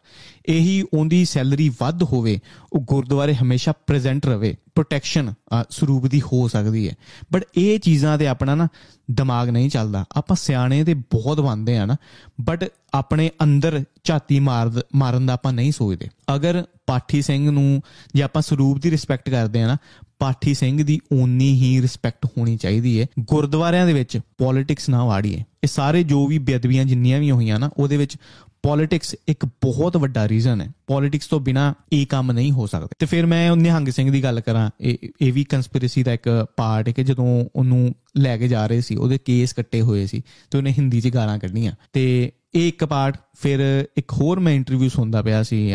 ਇਹੀ 0.47 0.83
ਉਹਦੀ 0.93 1.23
ਸੈਲਰੀ 1.25 1.69
ਵੱਧ 1.79 2.03
ਹੋਵੇ, 2.03 2.39
ਉਹ 2.73 2.79
ਗੁਰਦੁਆਰੇ 2.81 3.35
ਹਮੇਸ਼ਾ 3.35 3.73
ਪ੍ਰੈਜ਼ੈਂਟ 3.87 4.25
ਰਵੇ 4.25 4.55
ਪ੍ਰੋਟੈਕਸ਼ਨ 4.75 5.33
ਸਰੂਪ 5.69 6.07
ਦੀ 6.07 6.21
ਹੋ 6.21 6.47
ਸਕਦੀ 6.47 6.87
ਹੈ। 6.89 6.95
ਬਟ 7.33 7.45
ਇਹ 7.57 7.79
ਚੀਜ਼ਾਂ 7.79 8.17
ਤੇ 8.17 8.27
ਆਪਣਾ 8.27 8.55
ਨਾ 8.55 8.67
ਦਿਮਾਗ 9.11 9.49
ਨਹੀਂ 9.49 9.69
ਚੱਲਦਾ। 9.69 10.05
ਆਪਾਂ 10.11 10.35
ਸਿਆਣੇ 10.35 10.83
ਤੇ 10.83 10.93
ਬਹੁਤ 10.93 11.39
ਬੰਦੇ 11.39 11.77
ਆ 11.77 11.85
ਨਾ 11.85 11.95
ਬਟ 12.41 12.69
ਆਪਣੇ 12.93 13.29
ਅੰਦਰ 13.43 13.83
ਝਾਤੀ 14.03 14.39
ਮਾਰ, 14.39 14.71
ਮਾਰਨ 14.95 15.25
ਦਾ 15.25 15.33
ਆਪਾਂ 15.33 15.53
ਨਹੀਂ 15.53 15.71
ਸੋਚਦੇ। 15.71 16.09
ਅਗਰ 16.35 16.63
ਪਾਠੀ 16.87 17.21
ਸਿੰਘ 17.21 17.49
ਨੂੰ 17.51 17.81
ਜੇ 18.15 18.21
ਆਪਾਂ 18.23 18.41
ਸਰੂਪ 18.41 18.77
ਦੀ 18.81 18.91
ਰਿਸਪੈਕਟ 18.91 19.29
ਕਰਦੇ 19.29 19.61
ਆ 19.61 19.67
ਨਾ 19.67 19.77
ਪਾਠੀ 20.19 20.53
ਸਿੰਘ 20.53 20.83
ਦੀ 20.83 20.99
ਓਨੀ 21.13 21.53
ਹੀ 21.53 21.81
ਰਿਸਪੈਕਟ 21.81 22.25
ਹੋਣੀ 22.25 22.57
ਚਾਹੀਦੀ 22.57 23.01
ਹੈ 23.01 23.05
ਗੁਰਦੁਆਰਿਆਂ 23.19 23.85
ਦੇ 23.85 23.93
ਵਿੱਚ 23.93 24.19
ਪੋਲਿਟਿਕਸ 24.37 24.89
ਨਾ 24.89 25.05
ਵਾੜੀਏ। 25.05 25.37
ਇਹ 25.37 25.67
ਸਾਰੇ 25.67 26.03
ਜੋ 26.03 26.27
ਵੀ 26.27 26.37
ਬੇਅਦਬੀਆਂ 26.37 26.85
ਜਿੰਨੀਆਂ 26.85 27.19
ਵੀ 27.19 27.31
ਹੋਈਆਂ 27.31 27.59
ਨਾ, 27.59 27.69
ਉਹਦੇ 27.77 27.97
ਵਿੱਚ 27.97 28.17
ਪੋਲਿਟਿਕਸ 28.63 29.15
ਇੱਕ 29.27 29.45
ਬਹੁਤ 29.45 29.97
ਵੱਡਾ 29.97 30.27
ਰੀਜ਼ਨ 30.27 30.61
ਹੈ 30.61 30.69
ਪੋਲਿਟਿਕਸ 30.87 31.27
ਤੋਂ 31.27 31.39
ਬਿਨਾ 31.39 31.73
ਇਹ 31.93 32.07
ਕੰਮ 32.07 32.31
ਨਹੀਂ 32.31 32.51
ਹੋ 32.51 32.67
ਸਕਦਾ। 32.67 32.87
ਤੇ 32.99 33.05
ਫਿਰ 33.05 33.25
ਮੈਂ 33.25 33.55
ਨਿਹੰਗ 33.55 33.87
ਸਿੰਘ 33.87 34.11
ਦੀ 34.11 34.23
ਗੱਲ 34.23 34.41
ਕਰਾਂ, 34.41 34.69
ਇਹ 34.81 34.97
ਇਹ 35.21 35.33
ਵੀ 35.33 35.43
ਕਨਸਪੀਰੇਸੀ 35.43 36.03
ਦਾ 36.03 36.13
ਇੱਕ 36.13 36.45
ਪਾਰਟ 36.57 36.87
ਹੈ 36.87 36.93
ਕਿ 36.93 37.03
ਜਦੋਂ 37.03 37.45
ਉਹਨੂੰ 37.55 37.95
ਲੈ 38.17 38.37
ਕੇ 38.37 38.47
ਜਾ 38.47 38.67
ਰਹੇ 38.67 38.81
ਸੀ, 38.81 38.95
ਉਹਦੇ 38.95 39.17
ਕੇਸ 39.17 39.53
ਕੱਟੇ 39.53 39.81
ਹੋਏ 39.81 40.05
ਸੀ, 40.05 40.21
ਤੇ 40.51 40.57
ਉਹਨੇ 40.57 40.71
ਹਿੰਦੀ 40.71 41.01
'ਚ 41.01 41.07
ਗਾਲਾਂ 41.07 41.39
ਕੱਢੀਆਂ। 41.39 41.71
ਤੇ 41.93 42.31
ਇਹ 42.55 42.67
ਇੱਕ 42.67 42.85
ਪਾਰਟ 42.85 43.17
ਫਿਰ 43.39 43.59
ਇੱਕ 43.97 44.11
ਹੋਰ 44.11 44.39
ਮੈਂ 44.39 44.53
ਇੰਟਰਵਿਊ 44.53 44.89
ਸੁਣਦਾ 44.89 45.21
ਪਿਆ 45.21 45.41
ਸੀ 45.43 45.73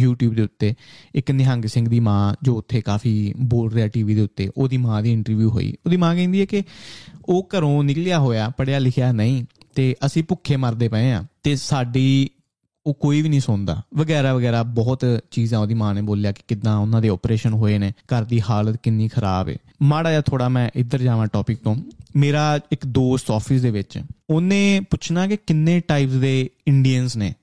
YouTube 0.00 0.34
ਦੇ 0.34 0.42
ਉੱਤੇ। 0.42 0.74
ਇੱਕ 1.14 1.30
ਨਿਹੰਗ 1.30 1.64
ਸਿੰਘ 1.64 1.88
ਦੀ 1.88 2.00
ਮਾਂ 2.00 2.34
ਜੋ 2.42 2.56
ਉੱਥੇ 2.56 2.80
ਕਾਫੀ 2.80 3.34
ਬੋਲ 3.40 3.72
ਰਿਹਾ 3.72 3.88
ਟੀਵੀ 3.88 4.14
ਦੇ 4.14 4.20
ਉੱਤੇ, 4.20 4.50
ਉਹਦੀ 4.56 4.76
ਮਾਂ 4.76 5.02
ਦੀ 5.02 5.12
ਇੰਟਰਵਿਊ 5.12 5.50
ਹੋਈ। 5.50 5.72
ਉਹਦੀ 5.86 5.96
ਮਾਂ 5.96 6.14
ਕਹਿੰਦੀ 6.14 6.40
ਹੈ 6.40 6.44
ਕਿ 6.44 6.62
ਉਹ 7.24 7.48
ਘਰੋਂ 7.56 7.82
ਨਿਕਲਿਆ 7.84 8.18
ਹੋਇਆ 8.18 8.48
ਪੜਿਆ 8.48 8.78
ਲਿਖਿਆ 8.78 9.12
ਨਹੀਂ 9.12 9.44
ਤੇ 9.74 9.94
ਅਸੀਂ 10.06 10.24
ਭੁੱਖੇ 10.28 10.56
ਮਰਦੇ 10.56 10.88
ਪਏ 10.88 11.10
ਆ 11.12 11.22
ਤੇ 11.42 11.56
ਸਾਡੀ 11.56 12.28
ਉਹ 12.86 12.94
ਕੋਈ 12.94 13.22
ਵੀ 13.22 13.28
ਨਹੀਂ 13.28 13.40
ਸੁਣਦਾ। 13.40 13.80
ਵਗੈਰਾ 13.96 14.34
ਵਗੈਰਾ 14.34 14.62
ਬਹੁਤ 14.62 15.04
ਚੀਜ਼ਾਂ 15.30 15.60
ਉਹਦੀ 15.60 15.74
ਮਾਂ 15.74 15.94
ਨੇ 15.94 16.02
ਬੋਲਿਆ 16.02 16.32
ਕਿ 16.32 16.42
ਕਿਦਾਂ 16.48 16.76
ਉਹਨਾਂ 16.76 17.00
ਦੇ 17.02 17.08
ਆਪਰੇਸ਼ਨ 17.08 17.52
ਹੋਏ 17.52 17.78
ਨੇ, 17.78 17.92
ਘਰ 18.04 18.24
ਦੀ 18.24 18.40
ਹਾਲਤ 18.40 18.76
ਕਿੰਨੀ 18.82 19.08
ਖਰਾਬ 19.08 19.48
ਹੈ 19.48 19.56
ਮਾੜਾ 19.82 20.10
ਜਿਹਾ 20.10 20.20
ਥੋੜਾ 20.20 20.48
ਮੈਂ 20.48 20.68
ਇੱਧਰ 20.74 20.98
ਜਾਵਾਂ 20.98 21.26
ਟੌਪਿਕ 21.26 21.58
ਤੋਂ। 21.58 21.76
ਮੇਰਾ 22.16 22.60
ਇੱਕ 22.72 22.86
ਦੋਸਤ 22.86 23.30
ਆਫਿਸ 23.30 23.62
ਦੇ 23.62 23.70
ਵਿੱਚ, 23.70 23.98
ਉਹਨੇ 24.30 24.80
ਪੁੱਛਣਾ 24.90 25.26
ਕਿ 25.26 25.36
ਕਿੰਨੇ 25.36 25.80
ਟਾਈਪਸ 25.80 26.12
ਦੇ 26.12 26.50
ਇੰਡੀਅਨਸ 26.66 27.16
ਨੇ 27.16 27.34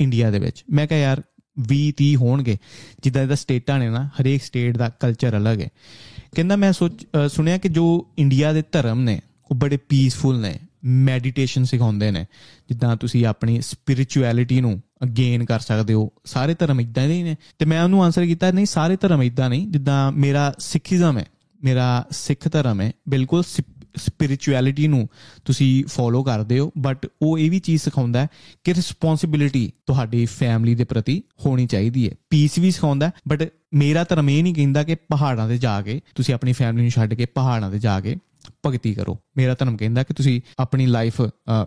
ਇੰਡੀਆ 0.00 0.30
ਦੇ 0.30 0.38
ਵਿੱਚ। 0.38 0.64
ਮੈਂ 0.70 0.86
ਕਿਹਾ, 0.86 0.98
ਯਾਰ 0.98 1.22
20 1.58 1.92
30 1.92 2.16
ਹੋਣਗੇ। 2.16 2.56
ਜਿੱਦਾਂ 3.02 3.22
ਇਹਦਾ 3.22 3.34
ਸਟੇਟਾਂ 3.34 3.78
ਨੇ 3.78 3.88
ਨਾ, 3.88 4.08
ਹਰੇਕ 4.20 4.42
ਸਟੇਟ 4.42 4.76
ਦਾ 4.76 4.88
ਕਲਚਰ 4.88 5.36
ਅਲੱਗ 5.36 5.60
ਹੈ। 5.60 5.68
ਕਹਿੰਦਾ, 6.34 6.56
ਮੈਂ 6.56 6.72
ਸੋਚ 6.72 7.04
ਸੁਣਿਆ 7.28 7.58
ਕਿ 7.58 7.68
ਜੋ 7.68 8.06
ਇੰਡੀਆ 8.18 8.52
ਦੇ 8.52 8.62
ਧਰਮ 8.72 9.00
ਨੇ, 9.00 9.20
ਉਹ 9.50 9.56
ਬੜੇ 9.56 9.76
ਪੀਸਫੁਲ 9.76 10.40
ਨੇ 10.40 10.54
ਮੈਡੀਟੇਸ਼ਨ 10.84 11.64
ਸਿਖਾਉਂਦੇ 11.64 12.10
ਨੇ। 12.10 12.26
ਜਿੱਦਾਂ 12.68 12.96
ਤੁਸੀਂ 12.96 13.26
ਆਪਣੀ 13.26 13.60
ਸਪਿਰਚੁਅਲਿਟੀ 13.60 14.60
ਨੂੰ 14.60 14.82
ਅਗੇਨ 15.04 15.44
ਕਰ 15.44 15.60
ਸਕਦੇ 15.60 15.94
ਹੋ। 15.94 16.10
ਸਾਰੇ 16.24 16.54
ਧਰਮ 16.54 16.80
ਇਦਾਂ 16.80 17.06
ਦੇ 17.08 17.14
ਹੀ 17.14 17.22
ਨੇ। 17.22 17.36
ਤੇ 17.58 17.64
ਮੈਂ 17.64 17.82
ਉਹਨੂੰ 17.82 18.04
ਆਨਸਰ 18.04 18.26
ਕੀਤਾ, 18.26 18.50
ਨਹੀਂ, 18.50 18.66
ਸਾਰੇ 18.66 18.96
ਧਰਮ 19.00 19.22
ਇਦਾਂ 19.22 19.50
ਨਹੀਂ। 19.50 19.66
ਜਿੱਦਾਂ 19.68 20.12
ਮੇਰਾ 20.12 20.54
ਸਿੱਖੀਜ਼ਮ 20.58 21.18
ਹੈ, 21.18 21.26
ਮੇਰਾ 21.64 22.06
ਸਿੱਖ 22.10 22.52
ਧਰਮ 22.52 22.80
ਹੈ, 22.80 22.92
ਬਿਲਕੁਲ 23.08 23.42
ਸਪਿਰਚੁਅਲਿਟੀ 23.96 24.86
ਨੂੰ 24.88 25.08
ਤੁਸੀਂ 25.44 25.84
ਫੋਲੋ 25.84 26.22
ਕਰਦੇ 26.22 26.58
ਹੋ 26.58 26.70
ਬਟ 26.78 27.06
ਉਹ 27.22 27.38
ਇਹ 27.38 27.50
ਵੀ 27.50 27.58
ਚੀਜ਼ 27.58 27.82
ਸਿਖਾਉਂਦਾ 27.82 28.20
ਹੈ 28.20 28.28
ਕਿ 28.64 28.74
ਰਿਸਪੌਂਸਿਬਿਲਿਟੀ 28.74 29.72
ਤੁਹਾਡੀ 29.86 30.24
ਫੈਮਿਲੀ 30.26 30.74
ਦੇ 30.74 30.84
ਪ੍ਰਤੀ 30.84 31.22
ਹੋਣੀ 31.46 31.66
ਚਾਹੀਦੀ 31.66 32.08
ਹੈ। 32.08 32.14
ਪੀਸ 32.30 32.58
ਵੀ 32.58 32.70
ਸਿਖਾਉਂਦਾ 32.70 33.10
ਬਟ 33.28 33.48
ਮੇਰਾ 33.74 34.04
ਧਰਮ 34.04 34.30
ਇਹ 34.30 34.42
ਨਹੀਂ 34.42 34.54
ਕਹਿੰਦਾ 34.54 34.82
ਕਿ 34.84 34.94
ਪਹਾੜਾਂ 34.94 35.48
ਤੇ 35.48 35.58
ਜਾ 35.58 35.80
ਕੇ 35.82 36.00
ਤੁਸੀਂ 36.14 36.34
ਆਪਣੀ 36.34 36.52
ਫੈਮਿਲੀ 36.52 36.82
ਨੂੰ 36.82 36.90
ਛੱਡ 36.90 37.14
ਕੇ 37.14 37.26
ਪਹਾੜਾਂ 37.26 37.70
ਤੇ 37.70 37.78
ਜਾ 37.78 38.00
ਕੇ 38.00 38.16
ਭਗਤੀ 38.66 38.94
ਕਰੋ। 38.94 39.18
ਮੇਰਾ 39.36 39.54
ਧਰਮ 39.54 39.76
ਕਹਿੰਦਾ 39.76 40.02
ਕਿ 40.02 40.14
ਤੁਸੀਂ 40.14 40.40
ਆਪਣੀ 40.58 40.86
ਲਾਈਫ 40.86 41.20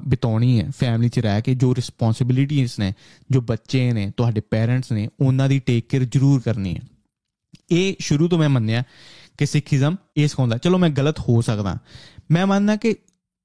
ਬਿਤਾਉਣੀ 0.06 0.60
ਹੈ 0.60 0.70
ਫੈਮਿਲੀ 0.80 1.10
'ਚ 1.10 1.20
ਰਹਿ 1.20 1.42
ਕੇ 1.42 1.56
ਜੋ 1.56 1.75
ਰਿਸਪੌਂਸਿਬਿਲਿਟੀਆਂ 1.75 2.68
ਨੇ, 2.80 2.94
ਜੋ 3.32 3.42
ਬੱਚੇ 3.42 3.92
ਨੇ, 3.92 4.12
ਤੁਹਾਡੇ 4.18 4.42
ਪੇਰੈਂਟਸ 4.42 4.92
ਨੇ, 4.92 5.08
ਉਹਨਾਂ 5.20 5.50
ਦੀ 5.50 5.60
ਟੇਕ 5.60 5.86
ਕੇਅਰ 5.89 6.03
ਜ਼ਰੂਰ 6.03 6.42
ਕਰਨੀ 6.42 6.75
ਹੈ। 6.75 6.82
ਇਹ 7.72 7.96
ਸ਼ੁਰੂ 8.00 8.27
ਤੋਂ 8.27 8.38
ਮੈਂ 8.39 8.50
ਮੰਨਿਆ 8.50 8.84
ਕਿ 9.38 9.46
ਸਿੱਖੀਜ਼ਮ 9.46 9.96
ਇਹ 10.18 10.27
ਸਿਖਾਉਂਦਾ, 10.27 10.58
ਚਲੋ 10.58 10.77
ਮੈਂ 10.77 10.89
ਗਲਤ 10.89 11.20
ਹੋ 11.20 11.42
ਸਕਦਾ 11.42 11.77
ਮੈਂ 12.32 12.48
ਮੰਨਦਾ 12.48 12.75
ਕਿ 12.75 12.96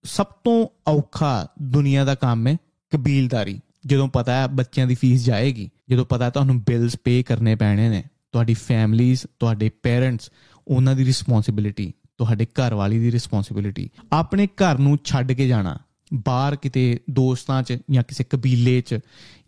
ਸਭ 0.04 0.26
ਤੋਂ 0.26 0.68
ਔਖਾ 0.86 1.48
ਦੁਨੀਆ 1.62 2.04
ਦਾ 2.04 2.14
ਕੰਮ 2.14 2.46
ਹੈ 2.46 2.56
ਕਬੀਲਦਾਰੀ। 2.90 3.60
ਜਦੋਂ 3.86 4.08
ਪਤਾ 4.08 4.32
ਹੈ 4.34 4.46
ਬੱਚਿਆਂ 4.46 4.86
ਦੀ 4.86 4.94
ਫੀਸ 4.94 5.24
ਜਾਏਗੀ, 5.24 5.70
ਜਦੋਂ 5.88 6.04
ਪਤਾ 6.04 6.30
ਤੁਹਾਨੂੰ 6.30 6.60
ਬਿਲਸ 6.60 6.96
ਪੇ 7.04 7.22
ਕਰਨੇ 7.22 7.54
ਪੈਣੇ 7.54 7.88
ਨੇ, 7.88 8.04
ਤੁਹਾਡੀ 8.32 8.54
ਫੈਮਲੀਜ਼ 8.54 9.26
ਤੁਹਾਡੇ 9.38 9.70
ਪੇਰੈਂਟਸ 9.82 10.30
ਉਹਨਾਂ 10.68 10.94
ਦੀ 10.94 11.04
ਰਿਸਪੌਂਸਿਬਿਲਿਟੀ 11.04 11.94
ਤੁਹਾਡੇ 12.18 12.46
ਘਰ 12.46 12.74
ਵਾਲੀ 12.74 12.98
ਦੀ 12.98 13.12
ਰਿਸਪੌਂਸਿਬਿਲਿਟੀ 13.12 13.90
ਆਪਣੇ 14.12 14.46
ਘਰ 14.46 14.78
ਨੂੰ 14.78 14.98
ਛੱਡ 15.04 15.32
ਕੇ 15.32 15.48
ਜਾਣਾ, 15.48 15.78
ਬਾਹਰ 16.14 16.56
ਕਿਤੇ 16.56 17.00
ਦੋਸਤਾਂ 17.10 17.62
'ਚ 17.62 17.78
ਜਾਂ 17.90 18.02
ਕਿਸੇ 18.08 18.24
ਕਬੀਲੇ 18.24 18.80
'ਚ 18.80 18.98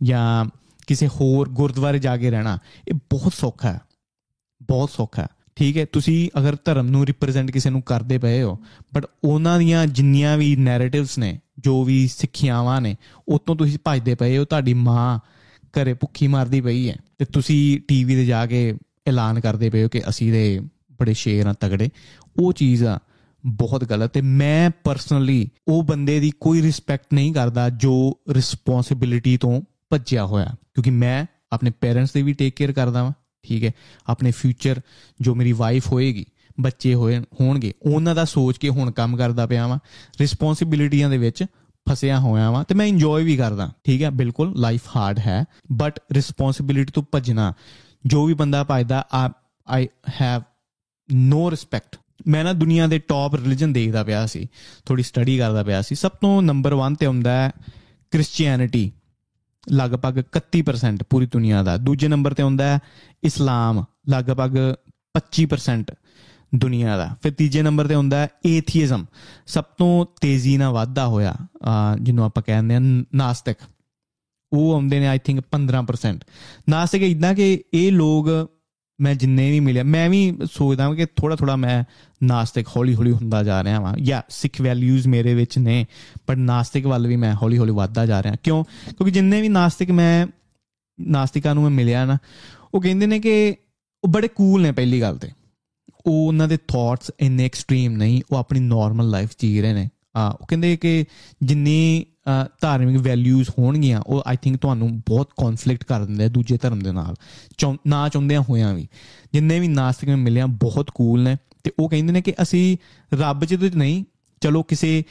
ਜਾਂ 0.03 0.51
ਕਿਸੇ 0.87 1.07
ਹੋਰ 1.07 1.49
ਗੁਰਦੁਆਰੇ 1.49 1.99
ਜਾ 1.99 2.17
ਕੇ 2.17 2.31
ਰਹਿਣਾ, 2.31 2.59
ਇਹ 2.89 2.95
ਬਹੁਤ 2.95 3.35
ਸੌਖਾ 3.35 3.73
ਹੈ। 3.73 3.81
ਬਹੁਤ 4.63 4.91
ਸੌਖਾ 4.91 5.23
ਹੈ। 5.23 5.29
ਠੀਕ 5.61 5.77
ਹੈ, 5.77 5.85
ਤੁਸੀਂ 5.85 6.29
ਅਗਰ 6.39 6.57
ਧਰਮ 6.65 6.87
ਨੂੰ 6.87 7.05
ਰਿਪਰੈਜ਼ੈਂਟ 7.07 7.51
ਕਿਸੇ 7.51 7.71
ਨੂੰ 7.71 7.83
ਕਰਦੇ 7.83 8.19
ਪਏ 8.19 8.43
ਹੋ 8.43 8.57
ਬਟ 8.95 9.07
ਉਹਨਾਂ 9.25 9.59
ਦੀਆਂ 9.59 9.87
ਜਿੰਨੀਆਂ 9.87 10.37
ਵੀ 10.39 10.55
ਨੈਰੇਟਿਵਸ 10.57 11.19
ਨੇ, 11.19 11.39
ਜੋ 11.59 11.83
ਵੀ 11.85 12.07
ਸਿੱਖਿਆਵਾਂ 12.09 12.81
ਨੇ, 12.81 12.97
ਉਤੋਂ 13.29 13.57
ਤੁਸੀਂ 13.57 13.79
ਭੱਜਦੇ 13.85 14.15
ਪਏ 14.15 14.39
ਹੋ, 14.39 14.45
ਤੁਹਾਡੀ 14.45 14.75
ਮਾਂ 14.75 15.19
ਘਰੇ 15.75 15.95
ਭੁੱਖੀ 15.95 16.27
ਮਰਦੀ 16.27 16.61
ਪਈ 16.61 16.89
ਹੈ, 16.89 16.97
ਤੇ 17.19 17.25
ਤੁਸੀਂ 17.25 17.81
ਟੀਵੀ 17.89 18.15
ਤੇ 18.15 18.25
ਜਾ 18.27 18.47
ਕੇ 18.47 18.75
ਐਲਾਨ 19.07 19.41
ਕਰਦੇ 19.41 19.71
ਪਏ 19.71 19.85
ਹੋ 19.85 19.89
ਕਿ 19.89 20.03
ਅਸੀਂ 20.09 20.33
ਦੇ 20.33 20.61
ਬੜੇ 21.01 21.15
ਸ਼ੇਰ 21.15 21.47
ਆ 21.47 21.53
ਤਗੜੇ। 21.53 21.89
ਉਹ 22.41 22.53
ਚੀਜ਼ 22.53 22.85
ਆ, 22.85 22.99
ਬਹੁਤ 23.47 23.85
ਗਲਤ 23.85 24.17
ਹੈ। 24.17 24.23
ਮੈਂ 24.23 24.71
ਪਰਸਨਲੀ 24.85 25.49
ਉਹ 25.69 25.83
ਬੰਦੇ 25.83 26.19
ਦੀ 26.21 26.33
ਕੋਈ 26.41 26.63
ਰਿਸਪੈਕਟ 26.63 27.15
ਨਹੀਂ 27.15 27.33
ਕਰਦਾ 27.35 27.71
ਜੋ 27.71 28.19
ਰਿਸਪੌਂਸਿਬਿਲਿਟੀ 28.31 29.37
ਤੋਂ 29.37 29.61
ਭੱਜਿਆ 29.91 30.27
ਹੋਇਆ, 30.27 30.55
ਕਿਉਂਕਿ 30.75 30.91
ਮੈਂ 30.91 31.25
ਆਪਣੇ 31.53 31.71
ਪੇਰੈਂਟਸ 31.81 32.13
ਦੀ 32.13 32.23
ਵੀ 32.23 32.33
ਟੇਕ 32.33 32.55
ਕੇਅਰ 32.55 32.73
ਕਰਦਾ 32.73 33.03
ਵਾਂ। 33.03 33.13
ਠੀਕ 33.45 33.65
ਹੈ? 33.65 33.73
ਆਪਣੇ 34.09 34.31
ਫਿਊਚਰ 34.31 34.81
ਜੋ 35.21 35.35
ਮੇਰੀ 35.35 35.53
ਵਾਈਫ 35.53 35.93
ਹੋਏਗੀ, 35.93 36.25
ਬੱਚੇ 36.61 36.95
ਹੋਏ, 36.95 37.21
ਹੋਣਗੇ, 37.41 37.73
ਉਹਨਾਂ 37.83 38.15
ਦਾ 38.15 38.25
ਸੋਚ 38.25 38.59
ਕੇ 38.59 38.69
ਹੁਣ 38.69 38.91
ਕੰਮ 38.91 39.17
ਕਰਦਾ 39.17 39.47
ਪਿਆ 39.47 39.67
ਵਾਂ 39.67 39.79
ਰਿਸਪੌਂਸਿਬਿਲਿਟੀਆਂ 40.21 41.11
ਦੇ 41.11 41.19
ਵਿੱਚ 41.19 41.45
ਫਸਿਆ 41.87 42.19
ਹੋਇਆ 42.21 42.51
ਵਾਂ 42.51 42.65
ਤੇ 42.65 42.75
ਮੈਂ 42.75 42.87
ਇੰਜੋਏ 42.87 43.25
ਵੀ 43.25 43.37
ਕਰਦਾ, 43.37 43.71
ਠੀਕ 43.85 44.03
ਹੈ? 44.03 44.11
ਬਿਲਕੁਲ 44.11 44.53
ਲਾਈਫ 44.57 44.89
ਹਾਰਡ 44.97 45.19
ਹੈ 45.19 45.45
ਬਟ 45.73 45.99
ਰਿਸਪੌਂਸਿਬਿਲਿਟੀ 46.13 46.93
ਤੋਂ 46.93 47.03
ਭੱਜਣਾ, 47.13 47.53
ਜੋ 48.07 48.25
ਵੀ 48.27 48.35
ਬੰਦਾ 48.35 48.65
ਭਜਦਾ 48.71 49.05
ਆਈ 49.67 49.89
ਹੈਵ 50.21 50.43
ਨੋ 51.09 51.51
ਰਿਸਪੈਕਟ 51.51 51.97
ਮੈਂ 52.27 52.45
ਨਾ 52.45 52.53
ਦੁਨੀਆ 52.53 52.87
ਦੇ 52.87 52.99
ਟੌਪ 52.99 53.35
ਰਿਲੀਜਨ 53.35 53.73
ਦੇਖਦਾ 53.73 54.03
ਪਿਆ 54.05 54.25
ਸੀ 54.27 54.47
ਥੋੜੀ 54.87 55.03
ਸਟੱਡੀ 55.03 55.37
ਕਰਦਾ 55.39 55.63
ਪਿਆ 55.63 55.83
ਸੀ, 55.83 55.95
ਸਭ 55.95 56.11
ਤੋਂ 56.21 56.41
ਨੰਬਰ 56.43 56.75
1 56.79 56.95
ਤੇ 56.99 57.07
ਹੁੰਦਾ 57.07 57.33
ਹੈ 57.33 57.51
ਕ੍ਰਿਸਚੀਅਨਿਟੀ 58.13 58.91
ਲਗਭਗ 59.69 60.19
31% 60.33 61.05
ਪੂਰੀ 61.11 61.27
ਦੁਨੀਆ 61.27 61.63
ਦਾ। 61.63 61.77
ਦੂਜੇ 61.77 62.09
ਨੰਬਰ 62.09 62.35
ਤੇ 62.35 62.43
ਹੁੰਦਾ 62.43 62.65
ਹੈ 62.65 62.79
ਇਸਲਾਮ, 63.23 63.85
ਲਗਭਗ 64.09 64.57
25% 65.15 65.95
ਦੁਨੀਆ 66.53 66.97
ਦਾ। 66.97 67.09
ਫਿਰ 67.23 67.33
ਤੀਜੇ 67.33 67.63
ਨੰਬਰ 67.63 67.87
ਤੇ 67.87 67.95
ਹੁੰਦਾ 67.95 68.17
ਹੈ 68.17 68.29
ਏਥੀਇਜ਼ਮ 68.47 69.05
ਸਭ 69.47 69.65
ਤੋਂ 69.79 70.07
ਤੇਜ਼ੀ 70.21 70.57
ਨਾਲ 70.57 70.73
ਵਾਧਾ 70.73 71.07
ਹੋਇਆ 71.07 71.35
ਜਿਹਨੂੰ 72.01 72.25
ਆਪਾਂ 72.25 72.43
ਕਹਿੰਦੇ 72.43 72.75
ਆ 72.75 72.81
ਨਾਸਤਿਕ। 73.15 73.57
ਉਹ 74.53 74.73
ਆਉਂਦੇ 74.75 74.99
ਨੇ 75.01 75.07
ਆਈ 75.07 75.19
ਥਿੰਕ 75.19 75.41
15% 75.51 76.25
ਨਾਸਤਿਕ 76.69 77.03
ਇਦਾਂ 77.03 77.35
ਕਿ 77.35 77.63
ਇਹ 77.75 77.93
ਲੋਕ 77.93 78.29
ਮੈਂ 79.01 79.15
ਜਿੰਨੇ 79.15 79.51
ਵੀ 79.51 79.61
ਮਿਲਿਆ, 79.61 79.83
ਮੈਂ 79.83 80.11
ਵੀ 80.11 80.39
ਸੋਚਦਾ 80.53 80.85
ਹਾਂ 80.85 80.95
ਕਿ 80.95 81.07
ਥੋੜਾ 81.07 81.37
ਥੋੜਾ 81.37 81.57
ਮੈਂ 81.57 81.85
ਨਾਸਤਿਕ 82.23 82.69
ਹੌਲੀ 82.69 82.95
ਹੌਲੀ 82.95 83.13
ਹੁੰਦਾ 83.13 83.43
ਜਾ 83.43 83.65
ਰਿਹਾ 83.65 83.81
ਹਾਂ 83.81 83.95
ਯਾ 83.99 84.23
ਸਿੱਖ 84.29 84.61
ਵੈਲਿਊਜ਼ 84.61 85.09
ਮੇਰੇ 85.09 85.35
ਵਿੱਚ 85.35 85.59
ਨੇ, 85.59 85.87
ਪਰ 86.27 86.37
ਨਾਸਤਿਕ 86.37 86.87
ਵੱਲ 86.87 87.07
ਵੀ 87.07 87.17
ਮੈਂ 87.17 87.35
ਹੌਲੀ 87.35 87.59
ਹੌਲੀ 87.59 87.73
ਵਧਦਾ 87.73 88.07
ਜਾ 88.07 88.23
ਰਿਹਾ। 88.23 88.35
ਕਿਉਂ? 88.43 88.65
ਕਿਉਂਕਿ 88.65 89.11
ਜਿੰਨੇ 89.11 89.43
ਵੀ 89.43 89.49
ਨਾਸਤਿਕ 89.49 89.91
ਮੈਂ, 89.91 90.27
ਨਾਸਤਿਕਾਂ 91.01 91.55
ਨੂੰ 91.55 91.63
ਮੈਂ 91.63 91.71
ਮਿਲਿਆ 91.71 92.05
ਨਾ, 92.05 92.19
ਉਹ 92.75 92.81
ਕਹਿੰਦੇ 92.81 93.07
ਨੇ 93.07 93.21
ਕਿ 93.21 93.55
ਉਹ 94.05 94.09
ਬੜੇ 94.09 94.29
ਕੂਲ 94.29 94.63
ਨੇ 94.63 94.73
ਪਹਿਲੀ 94.73 95.01
ਗੱਲ 95.01 95.19
ਤੇ। 95.19 95.29
ਉਹ 96.07 96.29
ਉਹਨਾਂ 96.29 96.49
ਦੇ 96.49 96.57
ਥਾਟਸ 96.57 97.11
ਇੰਨੇ 97.21 97.45
ਐਕਸਟ੍ਰੀਮ 97.45 97.93
ਨਹੀਂ, 97.93 98.23
ਉਹ 98.31 98.37
ਆਪਣੀ 98.37 98.61
ਨਾਰਮਲ 98.61 99.11
ਲਾਈਫ 99.11 99.31
ਜੀ 99.39 99.63
ਰਹੇ 99.63 99.73
ਨੇ। 99.73 99.89
ਆ, 100.17 100.39
ਉਹ 100.41 100.47
ਕਹਿੰਦੇ 100.47 100.77
ਕਿ 100.77 101.05
ਜਿੰਨੀ 101.43 102.05
ਧਾਰਮਿਕ 102.61 102.97
ਵੈਲਿਊਜ਼ 102.97 103.51
ਹੋਣਗੀਆਂ, 103.59 104.01
ਉਹ 104.01 104.23
ਆਈ 104.27 104.37
ਥਿੰਕ 104.43 104.57
ਤੁਹਾਨੂੰ 104.57 105.01
ਬਹੁਤ 105.01 105.31
ਕਨਫਲਿਕਟ 105.37 105.85
ਕਰ 105.85 106.05
ਦਿੰਦੇ 106.05 106.25
ਆ 106.25 106.29
ਦੂਜੇ 106.29 106.59
ਧਰਮ 106.63 106.79
ਦੇ 106.79 106.93
ਨਾਲ। 106.93 107.15
ਨਾ 107.87 108.09
ਚਾਹੁੰਦੇ 108.09 108.37
ਹੋਇਆਂ 108.37 108.75
ਵੀ। 108.75 108.89
ਜਿੰਨੇ 109.33 109.61
ਵੀ 109.61 109.69
ਨਾਸਤਿਕ 109.69 110.09
ਮੈਂ 110.09 110.17
ਮਿਲਿਆ 110.17 110.47
ਬਹੁਤ 110.47 110.91
ਕੂਲ 110.95 111.23
ਨੇ। 111.23 111.37
ਤੇ 111.65 111.73
ਉਹ 111.79 111.89
ਕਹਿੰਦੇ 111.89 112.13
ਨੇ 112.13 112.23
ਕਿ 112.23 112.35
ਅਸੀਂ 112.43 112.77
ਰੱਬ 113.15 113.45
'ਚ 113.45 113.55
ਤੇ 113.55 113.71
ਨਹੀਂ, 113.71 114.05
ਚਲੋ 114.41 114.63
ਕਿਸੇ 114.63 115.05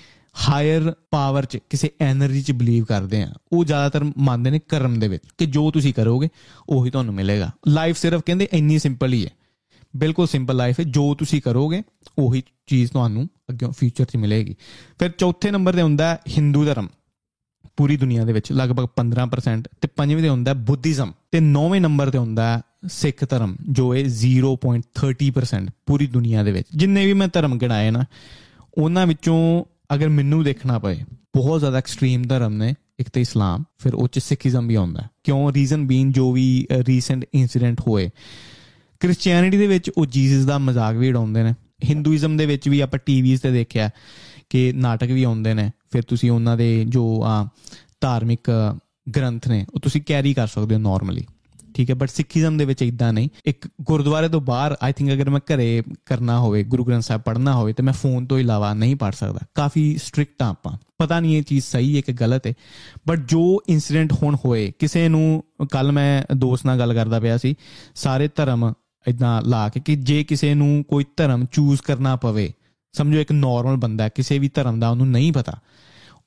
ਹਾਇਰ 0.49 0.93
ਪਾਵਰ 1.11 1.45
'ਚ, 1.45 1.57
ਕਿਸੇ 1.69 1.91
એનર્ਜੀ 2.11 2.41
'ਚ 2.41 2.51
ਬਲੀਵ 2.51 2.85
ਕਰਦੇ 2.85 3.21
ਆ। 3.21 3.33
ਉਹ 3.51 3.65
ਜ਼ਿਆਦਾਤਰ 3.65 4.03
ਮੰਨਦੇ 4.17 4.49
ਨੇ 4.49 4.59
ਕਰਮ 4.59 4.99
ਦੇ 4.99 5.07
ਵਿੱਚ, 5.07 5.23
ਕਿ 5.37 5.45
ਜੋ 5.45 5.71
ਤੁਸੀਂ 5.71 5.93
ਕਰੋਗੇ, 5.93 6.29
ਉਹੀ 6.69 6.89
ਤੁਹਾਨੂੰ 6.89 7.13
ਮਿਲੇਗਾ। 7.13 7.51
ਲਾਈਫ 7.67 7.97
ਸਿਰਫ 7.97 8.21
ਕਹਿੰਦੇ 8.25 8.47
ਇੰਨੀ 8.53 8.79
ਸਿੰਪਲ 8.79 9.13
ਹੀ 9.13 9.25
ਹੈ। 9.25 9.29
ਬਿਲਕੁਲ 9.97 10.27
ਸਿੰਪਲ 10.27 10.55
ਲਾਈਫ 10.55 10.79
ਹੈ। 10.79 10.85
ਜੋ 10.85 11.15
ਤੁਸੀਂ 11.15 11.41
ਕਰੋਗੇ, 11.41 11.83
ਉਹੀ 12.17 12.43
ਚੀਜ਼ 12.67 12.91
ਤੁਹਾਨੂੰ 12.91 13.29
ਅੱਗੇ 13.49 13.65
ਫਿਊਚਰ 13.77 14.05
'ਚ 14.05 14.15
ਮਿਲੇਗੀ। 14.15 14.55
ਫਿਰ 14.99 15.09
ਚੌਥੇ 15.09 15.51
ਨੰਬਰ 15.51 15.73
ਤੇ 15.73 15.81
ਹੁੰਦਾ 15.81 16.15
ਹਿੰਦੂ 16.15 16.65
ਧਰਮ। 16.65 16.87
ਪੂਰੀ 17.79 17.97
ਦੁਨੀਆ 17.97 18.25
ਦੇ 18.25 18.33
ਵਿੱਚ 18.33 18.51
ਲਗਭਗ 18.51 18.85
15% 18.85 19.69
ਤੇ 19.81 19.87
ਪੰਜਵੇਂ 19.87 20.23
ਤੇ 20.23 20.29
ਹੁੰਦਾ 20.29 20.53
ਬੁੱਧੀਜ਼ਮ 20.53 21.11
ਤੇ 21.31 21.39
ਨੌਵੇਂ 21.39 21.81
ਨੰਬਰ 21.81 22.09
ਤੇ 22.09 22.17
ਹੁੰਦਾ 22.17 22.61
ਸਿੱਖ 22.87 23.29
ਧਰਮ, 23.29 23.55
ਜੋ 23.69 23.95
ਹੈ 23.95 23.99
0.30% 23.99 25.71
ਪੂਰੀ 25.85 26.07
ਦੁਨੀਆ 26.07 26.43
ਦੇ 26.43 26.51
ਵਿੱਚ। 26.51 26.67
ਜਿੰਨੇ 26.75 27.05
ਵੀ 27.05 27.13
ਮੈਂ 27.13 27.27
ਧਰਮ 27.33 27.57
ਗਿਣਾਏ 27.57 27.91
ਨਾ, 27.91 28.05
ਉਹਨਾਂ 28.77 29.07
ਵਿੱਚੋਂ 29.07 29.63
ਅਗਰ 29.93 30.09
ਮੈਨੂੰ 30.09 30.43
ਦੇਖਣਾ 30.43 30.79
ਪਏ, 30.79 30.99
ਬਹੁਤ 31.35 31.59
ਜ਼ਿਆਦਾ 31.59 31.77
ਐਕਸਟ੍ਰੀਮ 31.77 32.23
ਧਰਮ 32.23 32.53
ਨੇ, 32.53 32.73
ਇੱਕ 32.99 33.09
ਤੇ 33.09 33.21
ਇਸਲਾਮ, 33.21 33.63
ਫਿਰ 33.77 33.95
ਉਹ 33.95 34.07
ਚ 34.07 34.19
ਸਿੱਖੀਜ਼ਮ 34.19 34.67
ਵੀ 34.67 34.75
ਆਉਂਦਾ 34.75 35.03
ਕਿਉਂ? 35.23 35.53
ਰੀਜ਼ਨ 35.53 35.87
ਬੀਨ 35.87 36.11
ਜੋ 36.11 36.31
ਵੀ 36.31 36.67
ਰੀਸੈਂਟ 36.71 37.25
ਇਨਸੀਡੈਂਟ 37.33 37.81
ਹੋਏ। 37.87 38.09
ਕ੍ਰਿਸਚੀਅਨਿਟੀ 38.99 39.57
ਦੇ 39.57 39.67
ਵਿੱਚ 39.67 39.89
ਉਹ 39.89 40.05
ਜੀਸਸ 40.05 40.45
ਦਾ 40.45 40.57
ਮਜ਼ਾਕ 40.57 40.95
ਵੀ 40.95 41.09
ਉਡਾਉਂਦੇ 41.09 41.43
ਨੇ। 41.43 41.53
ਹਿੰਦੂਇਜ਼ਮ 41.83 42.37
ਦੇ 42.37 42.45
ਵਿੱਚ 42.45 42.69
ਵੀ 42.69 42.79
ਆਪਾਂ 42.79 42.99
ਟੀਵੀਜ਼ 43.05 43.41
ਤੇ 43.41 43.51
ਦੇਖਿਆ। 43.51 43.89
ਕਿ 44.49 44.73
ਨਾਟਕ 44.73 45.07
ਵੀ 45.07 45.23
ਆਉਂਦੇ 45.23 45.53
ਨੇ, 45.53 45.71
ਫਿਰ 45.91 46.01
ਤੁਸੀਂ 46.01 46.31
ਉਹਨਾਂ 46.31 46.57
ਦੇ 46.57 46.85
ਜੋ 46.87 47.25
ਧਾਰਮਿਕ 48.01 48.75
ਗ੍ਰੰਥ 49.15 49.47
ਨੇ, 49.47 49.65
ਉਹ 49.75 49.79
ਤੁਸੀਂ 49.79 50.01
ਕੈਰੀ 50.01 50.33
ਕਰ 50.33 50.47
ਸਕਦੇ 50.47 50.75
ਹੋ 50.75 50.79
ਨਾਰਮਲੀ 50.79 51.25
ਠੀਕ 51.73 51.89
ਹੈ? 51.89 51.95
ਬਟ 51.95 52.09
ਸਿੱਖੀਜ਼ਮ 52.09 52.57
ਦੇ 52.57 52.65
ਵਿੱਚ 52.65 52.81
ਇਦਾਂ 52.81 53.13
ਨਹੀਂ। 53.13 53.29
ਇੱਕ 53.45 53.67
ਗੁਰਦੁਆਰੇ 53.81 54.29
ਤੋਂ 54.29 54.41
ਬਾਹਰ 54.41 54.77
ਆਈ 54.83 54.93
ਥਿੰਕ 54.93 55.13
ਅਗਰ 55.13 55.29
ਮੈਂ 55.29 55.39
ਘਰੇ 55.39 55.83
ਕਰਨਾ 56.05 56.39
ਹੋਵੇ, 56.39 56.63
ਗੁਰੂ 56.63 56.83
ਗ੍ਰੰਥ 56.83 57.03
ਸਾਹਿਬ 57.03 57.21
ਪੜ੍ਹਨਾ 57.21 57.53
ਹੋਵੇ, 57.53 57.73
ਤੇ 57.73 57.83
ਮੈਂ 57.83 57.93
ਫੋਨ 57.93 58.25
ਤੋਂ 58.25 58.39
ਇਲਾਵਾ 58.39 58.73
ਨਹੀਂ 58.73 58.95
ਪੜ੍ਹ 58.95 59.15
ਸਕਦਾ। 59.15 59.39
ਕਾਫੀ 59.55 59.97
ਸਟ੍ਰਿਕਟ 59.97 60.41
ਆ 60.41 60.49
ਆਪਾਂ। 60.49 60.77
ਪਤਾ 60.97 61.19
ਨਹੀਂ 61.19 61.37
ਇਹ 61.37 61.43
ਚੀਜ਼ 61.43 61.65
ਸਹੀ 61.65 61.95
ਹੈ 61.95 62.01
ਕਿ 62.01 62.13
ਗਲਤ 62.13 62.47
ਹੈ। 62.47 62.53
ਬਟ 63.07 63.19
ਜੋ 63.19 63.61
ਇਨਸੀਡੈਂਟ 63.69 64.13
ਹੁਣ 64.13 64.37
ਹੋਏ, 64.45 64.71
ਕਿਸੇ 64.79 65.09
ਨੂੰ 65.09 65.43
ਕੱਲ 65.71 65.91
ਮੈਂ 65.91 66.35
ਦੋਸਤ 66.35 66.65
ਨਾਲ 66.65 66.77
ਗੱਲ 66.77 66.93
ਕਰਦਾ 66.93 67.19
ਪਿਆ 67.19 67.37
ਸੀ, 67.37 67.55
ਸਾਰੇ 67.95 68.29
ਧਰਮ 68.35 68.73
ਇਦਾਂ 69.07 69.41
ਲਾ 69.41 69.69
ਕੇ 69.69 69.79
ਕਿ 69.79 69.95
ਜੇ 69.95 70.23
ਕਿਸੇ 70.23 70.53
ਨੂੰ 70.53 70.85
ਕੋਈ 70.87 71.05
ਧਰਮ 71.17 71.45
ਚੂਜ਼ 71.51 71.81
ਕਰਨਾ 71.81 72.15
ਪਵੇ 72.15 72.53
ਸਮਝੋ 72.93 73.19
ਇੱਕ 73.19 73.31
ਨਾਰਮਲ 73.31 73.75
ਬੰਦਾ 73.75 74.09
ਕਿਸੇ 74.09 74.39
ਵੀ 74.39 74.49
ਧਰਮ 74.49 74.79
ਦਾ 74.79 74.89
ਉਹਨੂੰ 74.89 75.07
ਨਹੀਂ 75.07 75.31
ਪਤਾ। 75.31 75.59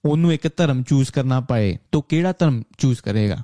ਉਹਨੂੰ 0.05 0.33
ਇੱਕ 0.33 0.49
ਧਰਮ 0.57 0.83
ਚੂਜ਼ 0.83 1.11
ਕਰਨਾ 1.11 1.41
ਪਏ, 1.41 1.77
ਤਾਂ 1.93 2.01
ਕਿਹੜਾ 2.09 2.33
ਧਰਮ 2.39 2.63
ਚੂਜ਼ 2.79 3.01
ਕਰੇਗਾ? 3.01 3.39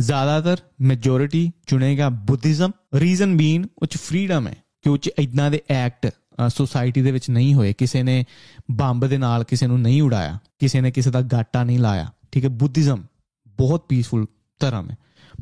ਜ਼ਿਆਦਾਤਰ 0.00 0.60
ਮੈਜੋਰਿਟੀ 0.80 1.50
ਚੁਣੇਗਾ 1.66 2.08
ਬੁੱਧੀਜ਼ਮ 2.08 2.70
ਰੀਜ਼ਨ 2.94 3.36
ਬੀਨ 3.36 3.66
ਉਹ 3.78 3.86
ਚ 3.86 3.96
ਫਰੀडम 3.96 4.46
ਹੈ, 4.48 4.56
ਕਿ 4.82 4.90
ਉਹ 4.90 4.98
ਚ 4.98 5.10
ਇਦਾਂ 5.18 5.50
ਦੇ 5.50 5.60
ਐਕਟ 5.70 6.10
ਸੋਸਾਇਟੀ 6.48 7.02
ਦੇ 7.02 7.10
ਵਿੱਚ 7.10 7.30
ਨਹੀਂ 7.30 7.54
ਹੋਏ, 7.54 7.72
ਕਿਸੇ 7.72 8.02
ਨੇ 8.02 8.24
ਬੰਬ 8.70 9.06
ਦੇ 9.06 9.18
ਨਾਲ 9.18 9.44
ਕਿਸੇ 9.44 9.66
ਨੂੰ 9.66 9.80
ਨਹੀਂ 9.80 10.02
ਉਡਾਇਆ, 10.02 10.38
ਕਿਸੇ 10.58 10.80
ਨੇ 10.80 10.90
ਕਿਸੇ 10.90 11.10
ਦਾ 11.10 11.22
ਗਾਟਾ 11.22 11.64
ਨਹੀਂ 11.64 11.78
ਲਾਇਆ। 11.78 12.12
ਠੀਕ 12.32 12.44
ਹੈ, 12.44 12.48
ਬੁੱਧੀਜ਼ਮ 12.50 13.04
ਬਹੁਤ 13.48 13.86
ਪੀਸਫੁਲ 13.88 14.26
ਧਰਮ 14.60 14.90
ਹੈ। 14.90 14.96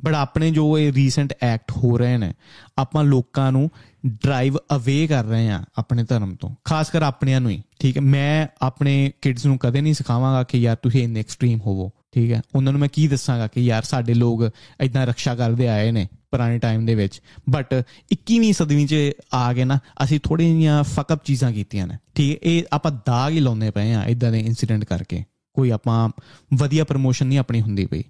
ਬਟ 0.04 0.14
ਆਪਣੇ 0.14 0.50
ਜੋ 0.50 0.78
ਇਹ 0.78 0.92
ਰੀਸੈਂਟ 0.92 1.34
ਐਕਟ 1.42 1.70
ਹੋ 1.70 1.98
ਰਹੇ 1.98 2.16
ਨੇ, 2.18 2.32
ਆਪਾਂ 2.78 3.04
ਲੋਕਾਂ 3.04 3.52
ਨੂੰ 3.52 3.70
ਡਰਾਈਵ 4.06 4.56
ਅਵੇ 4.76 5.06
ਕਰ 5.06 5.24
ਰਹੇ 5.24 5.48
ਆ 5.48 5.64
ਆਪਣੇ 5.78 6.04
ਧਰਮ 6.04 6.34
ਤੋਂ। 6.34 6.54
ਖਾਸ 6.64 6.90
ਕਰ 6.90 7.02
ਆਪਣਿਆਂ 7.02 7.40
ਨੂੰ 7.40 7.50
ਹੀ, 7.50 7.62
ਠੀਕ 7.78 7.96
ਹੈ? 7.96 8.02
ਮੈਂ 8.02 8.46
ਆਪਣੇ 8.62 9.12
ਕਿਡਸ 9.22 9.46
ਨੂੰ 9.46 9.58
ਕਦੇ 9.58 9.80
ਨਹੀਂ 9.80 9.94
ਸਿਖਾਵਾਂਗਾ 9.94 10.42
ਕਿ 10.42 10.58
ਯਾਰ 10.58 10.76
ਤੁਸੀਂ 10.76 11.02
ਇੰਨੇ 11.04 11.20
ਐਕਸਟ੍ਰੀਮ 11.20 11.60
ਹੋਵੋ, 11.60 11.90
ਠੀਕ 12.12 12.32
ਹੈ? 12.32 12.42
ਉਹਨਾਂ 12.54 12.72
ਨੂੰ 12.72 12.80
ਮੈਂ 12.80 12.88
ਕੀ 12.92 13.08
ਦੱਸਾਂਗਾ 13.08 13.46
ਕਿ 13.46 13.60
ਯਾਰ 13.60 13.82
ਸਾਡੇ 13.82 14.14
ਲੋਕ 14.14 14.50
ਇਦਾਂ 14.80 15.06
ਰੱਖਿਆ 15.06 15.34
ਕਰਦੇ 15.34 15.68
ਆਏ 15.68 15.90
ਨੇ 15.90 16.08
ਪੁਰਾਣੇ 16.30 16.58
ਟਾਈਮ 16.58 16.86
ਦੇ 16.86 16.94
ਵਿੱਚ। 16.94 17.20
ਬਟ 17.50 17.84
21ਵੀਂ 18.12 18.52
ਸਦੀ 18.52 18.86
'ਚ 18.86 18.94
ਆ 19.34 19.52
ਕੇ 19.52 19.64
ਨਾ 19.64 19.78
ਅਸੀਂ 20.04 20.20
ਥੋੜੀਆਂ 20.22 20.54
ਜੀਆਂ 20.56 20.82
ਫਕਅਪ 20.84 21.24
ਚੀਜ਼ਾਂ 21.24 21.52
ਕੀਤੀਆਂ 21.52 21.86
ਨੇ, 21.86 21.94
ਠੀਕ 22.14 22.32
ਹੈ? 22.32 22.38
ਇਹ 22.42 22.62
ਆਪਾਂ 22.72 22.92
ਦਾਗ 23.06 23.32
ਹੀ 23.32 23.40
ਲਾਉਂਦੇ 23.40 23.70
ਪਏ 23.70 23.92
ਆ 23.92 24.04
ਇਦਾਂ 24.04 24.32
ਦੇ 24.32 24.40
ਇਨਸੀਡੈਂਟ 24.40 24.84
ਕਰਕੇ। 24.84 25.24
ਕੋਈ 25.54 25.70
ਆਪਾਂ 25.70 26.08
ਵਧੀਆ 26.54 26.84
ਪ੍ਰੋਮੋਸ਼ਨ 26.84 27.26
ਨਹੀਂ 27.26 27.38
ਆਪਣੀ 27.38 27.60
ਹੁੰਦੀ 27.62 27.86
ਪਈ। 27.86 28.02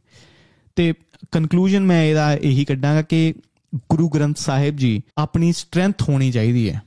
ਤੇ 0.77 0.93
ਕਨਕਲੂਜਨ 1.33 1.85
ਮੈਂ 1.85 2.05
ਇਹਦਾ 2.05 2.35
ਇਹੀ 2.35 2.65
ਕੱਢਾਂਗਾ 2.65 3.03
ਕਿ 3.03 3.35
ਗੁਰੂ 3.75 4.09
ਗ੍ਰੰਥ 4.09 4.39
ਸਾਹਿਬ 4.39 4.77
ਜੀ 4.77 5.03
ਆਪਣੀ 5.19 5.53
ਸਟਰੈਂਥ 5.53 6.03
ਹੋਣੀ 6.03 6.31
ਚਾਹੀਦੀ 6.31 6.71
ਹੈ। 6.71 6.83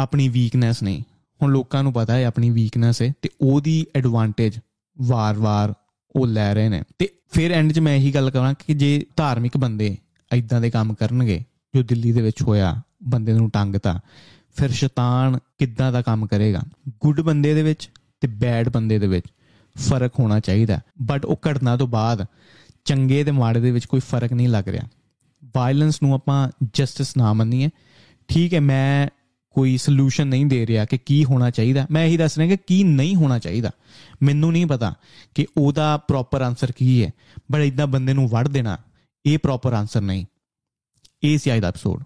ਆਪਣੀ 0.00 0.28
ਵੀਕਨੈਸ 0.28 0.82
ਨਹੀਂ। 0.82 1.02
ਹੁਣ 1.42 1.52
ਲੋਕਾਂ 1.52 1.82
ਨੂੰ 1.82 1.92
ਪਤਾ 1.92 2.14
ਹੈ 2.14 2.24
ਆਪਣੀ 2.24 2.50
ਵੀਕਨੈਸ 2.50 3.02
ਹੈ 3.02 3.12
ਤੇ 3.22 3.28
ਉਹਦੀ 3.40 3.86
ਐਡਵਾਂਟੇਜ 3.96 4.58
ਵਾਰ-ਵਾਰ 5.02 5.74
ਉਹ 6.16 6.26
ਲੈ 6.26 6.54
ਰਹੇ 6.54 6.68
ਨੇ। 6.68 6.82
ਤੇ 6.98 7.08
ਫਿਰ 7.30 7.50
ਐਂਡ 7.50 7.72
'ਚ 7.72 7.78
ਮੈਂ 7.78 7.96
ਇਹੀ 7.96 8.14
ਗੱਲ 8.14 8.30
ਕਰਾਂ 8.30 8.54
ਕਿ 8.54 8.74
ਜੇ 8.74 9.06
ਧਾਰਮਿਕ 9.16 9.56
ਬੰਦੇ 9.56 9.98
ਐਦਾਂ 10.32 10.60
ਦੇ 10.60 10.70
ਕੰਮ 10.70 10.94
ਕਰਨਗੇ, 10.94 11.44
ਜੋ 11.74 11.82
ਦਿੱਲੀ 11.82 12.12
ਦੇ 12.12 12.22
ਵਿੱਚ 12.22 12.42
ਹੋਇਆ, 12.42 12.82
ਬੰਦੇ 13.02 13.32
ਨੂੰ 13.32 13.50
ਟੰਗਤਾ 13.50 14.00
ਫਿਰ 14.56 14.70
ਸ਼ੈਤਾਨ 14.70 15.38
ਕਿੱਦਾਂ 15.58 15.92
ਦਾ 15.92 16.02
ਕੰਮ 16.02 16.26
ਕਰੇਗਾ? 16.26 16.62
ਗੁੱਡ 16.88 17.20
ਬੰਦੇ 17.20 17.54
ਦੇ 17.54 17.62
ਵਿੱਚ 17.62 17.90
ਤੇ 18.20 18.28
ਬੈਡ 18.28 18.68
ਬੰਦੇ 18.68 18.98
ਦੇ 18.98 19.06
ਵਿੱਚ 19.06 19.26
ਫ਼ਰਕ 19.78 20.12
ਹੋਣਾ 20.18 20.40
ਚਾਹੀਦਾ। 20.40 20.80
ਬਟ 21.02 21.24
ਉਹ 21.24 21.40
ਘਟਨਾ 21.50 21.76
ਤੋਂ 21.76 21.86
ਬਾਅਦ 21.86 22.26
ਚੰਗੇ 22.84 23.24
ਤੇ 23.24 23.30
ਮਾੜੇ 23.30 23.60
ਦੇ 23.60 23.70
ਵਿੱਚ 23.70 23.84
ਕੋਈ 23.84 24.00
ਫ਼ਰਕ 24.00 24.32
ਨਹੀਂ 24.32 24.48
ਲੱਗ 24.48 24.68
ਰਿਹਾ। 24.68 24.82
ਵਾਇਲੈਂਸ 25.56 26.02
ਨੂੰ 26.02 26.14
ਆਪਾਂ 26.14 26.48
ਜਸਟਿਸ 26.72 27.16
ਨਾ 27.16 27.32
ਮੰਨੀਏ। 27.32 27.68
ਠੀਕ 28.28 28.54
ਹੈ, 28.54 28.60
ਮੈਂ 28.60 29.08
ਕੋਈ 29.50 29.76
ਸੋਲੂਸ਼ਨ 29.76 30.26
ਨਹੀਂ 30.26 30.46
ਦੇ 30.46 30.66
ਰਿਹਾ 30.66 30.84
ਕਿ 30.84 30.98
ਕੀ 30.98 31.24
ਹੋਣਾ 31.24 31.50
ਚਾਹੀਦਾ। 31.50 31.86
ਮੈਂ 31.90 32.04
ਇਹੀ 32.04 32.16
ਦੱਸ 32.16 32.38
ਰਿਹਾ 32.38 32.48
ਕਿ 32.48 32.56
ਕੀ 32.66 32.84
ਨਹੀਂ 32.84 33.16
ਹੋਣਾ 33.16 33.38
ਚਾਹੀਦਾ। 33.38 33.70
ਮੈਨੂੰ 34.22 34.52
ਨਹੀਂ 34.52 34.66
ਪਤਾ 34.66 34.94
ਕਿ 35.34 35.46
ਉਹਦਾ 35.56 35.96
ਪ੍ਰੋਪਰ 35.96 36.42
ਆਨਸਰ 36.42 36.72
ਕੀ 36.72 37.04
ਹੈ। 37.04 37.10
ਬਟ 37.52 37.60
ਇਦਾਂ 37.60 37.86
ਬੰਦੇ 37.86 38.12
ਨੂੰ 38.12 38.28
ਵੜ 38.28 38.48
ਦੇਣਾ, 38.48 38.78
ਇਹ 39.26 39.38
ਪ੍ਰੋਪਰ 39.38 39.72
ਆਨਸਰ 39.72 40.00
ਨਹੀਂ। 40.00 40.26
ਇਹ 41.22 41.38
ਸੀ 41.38 41.54
ਅੱਜ 41.54 41.60
ਦਾ 41.60 41.68
ਐਪੀਸੋਡ 41.68 42.04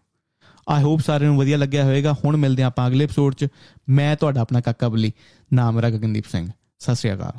ਆਈ 0.69 0.83
ਹੋਪ 0.83 1.01
ਸਾਰਿਆਂ 1.01 1.31
ਨੂੰ 1.31 1.39
ਵਧੀਆ 1.39 1.57
ਲੱਗਿਆ 1.57 1.85
ਹੋਵੇਗਾ। 1.85 2.13
ਹੁਣ 2.13 2.37
ਮਿਲਦੇ 2.37 2.63
ਆਪਾਂ 2.63 2.87
ਅਗਲੇ 2.87 3.05
ਐਪੀਸੋਡ 3.05 3.35
'ਚ। 3.35 3.47
ਮੈਂ 3.89 4.17
ਤੁਹਾਡਾ 4.17 4.41
ਆਪਣਾ 4.41 4.61
ਕਾਕਾ 4.61 4.89
ਬਲੀ, 4.89 5.13
ਨਾਮ 5.53 5.75
ਮੇਰਾ 5.75 5.91
ਗਗਨਦੀਪ 5.91 6.25
ਸਿੰਘ। 6.33 6.51
ਸਤਿ 6.79 6.95
ਸ਼੍ਰੀ 6.95 7.15
ਅਕਾਲ। 7.15 7.33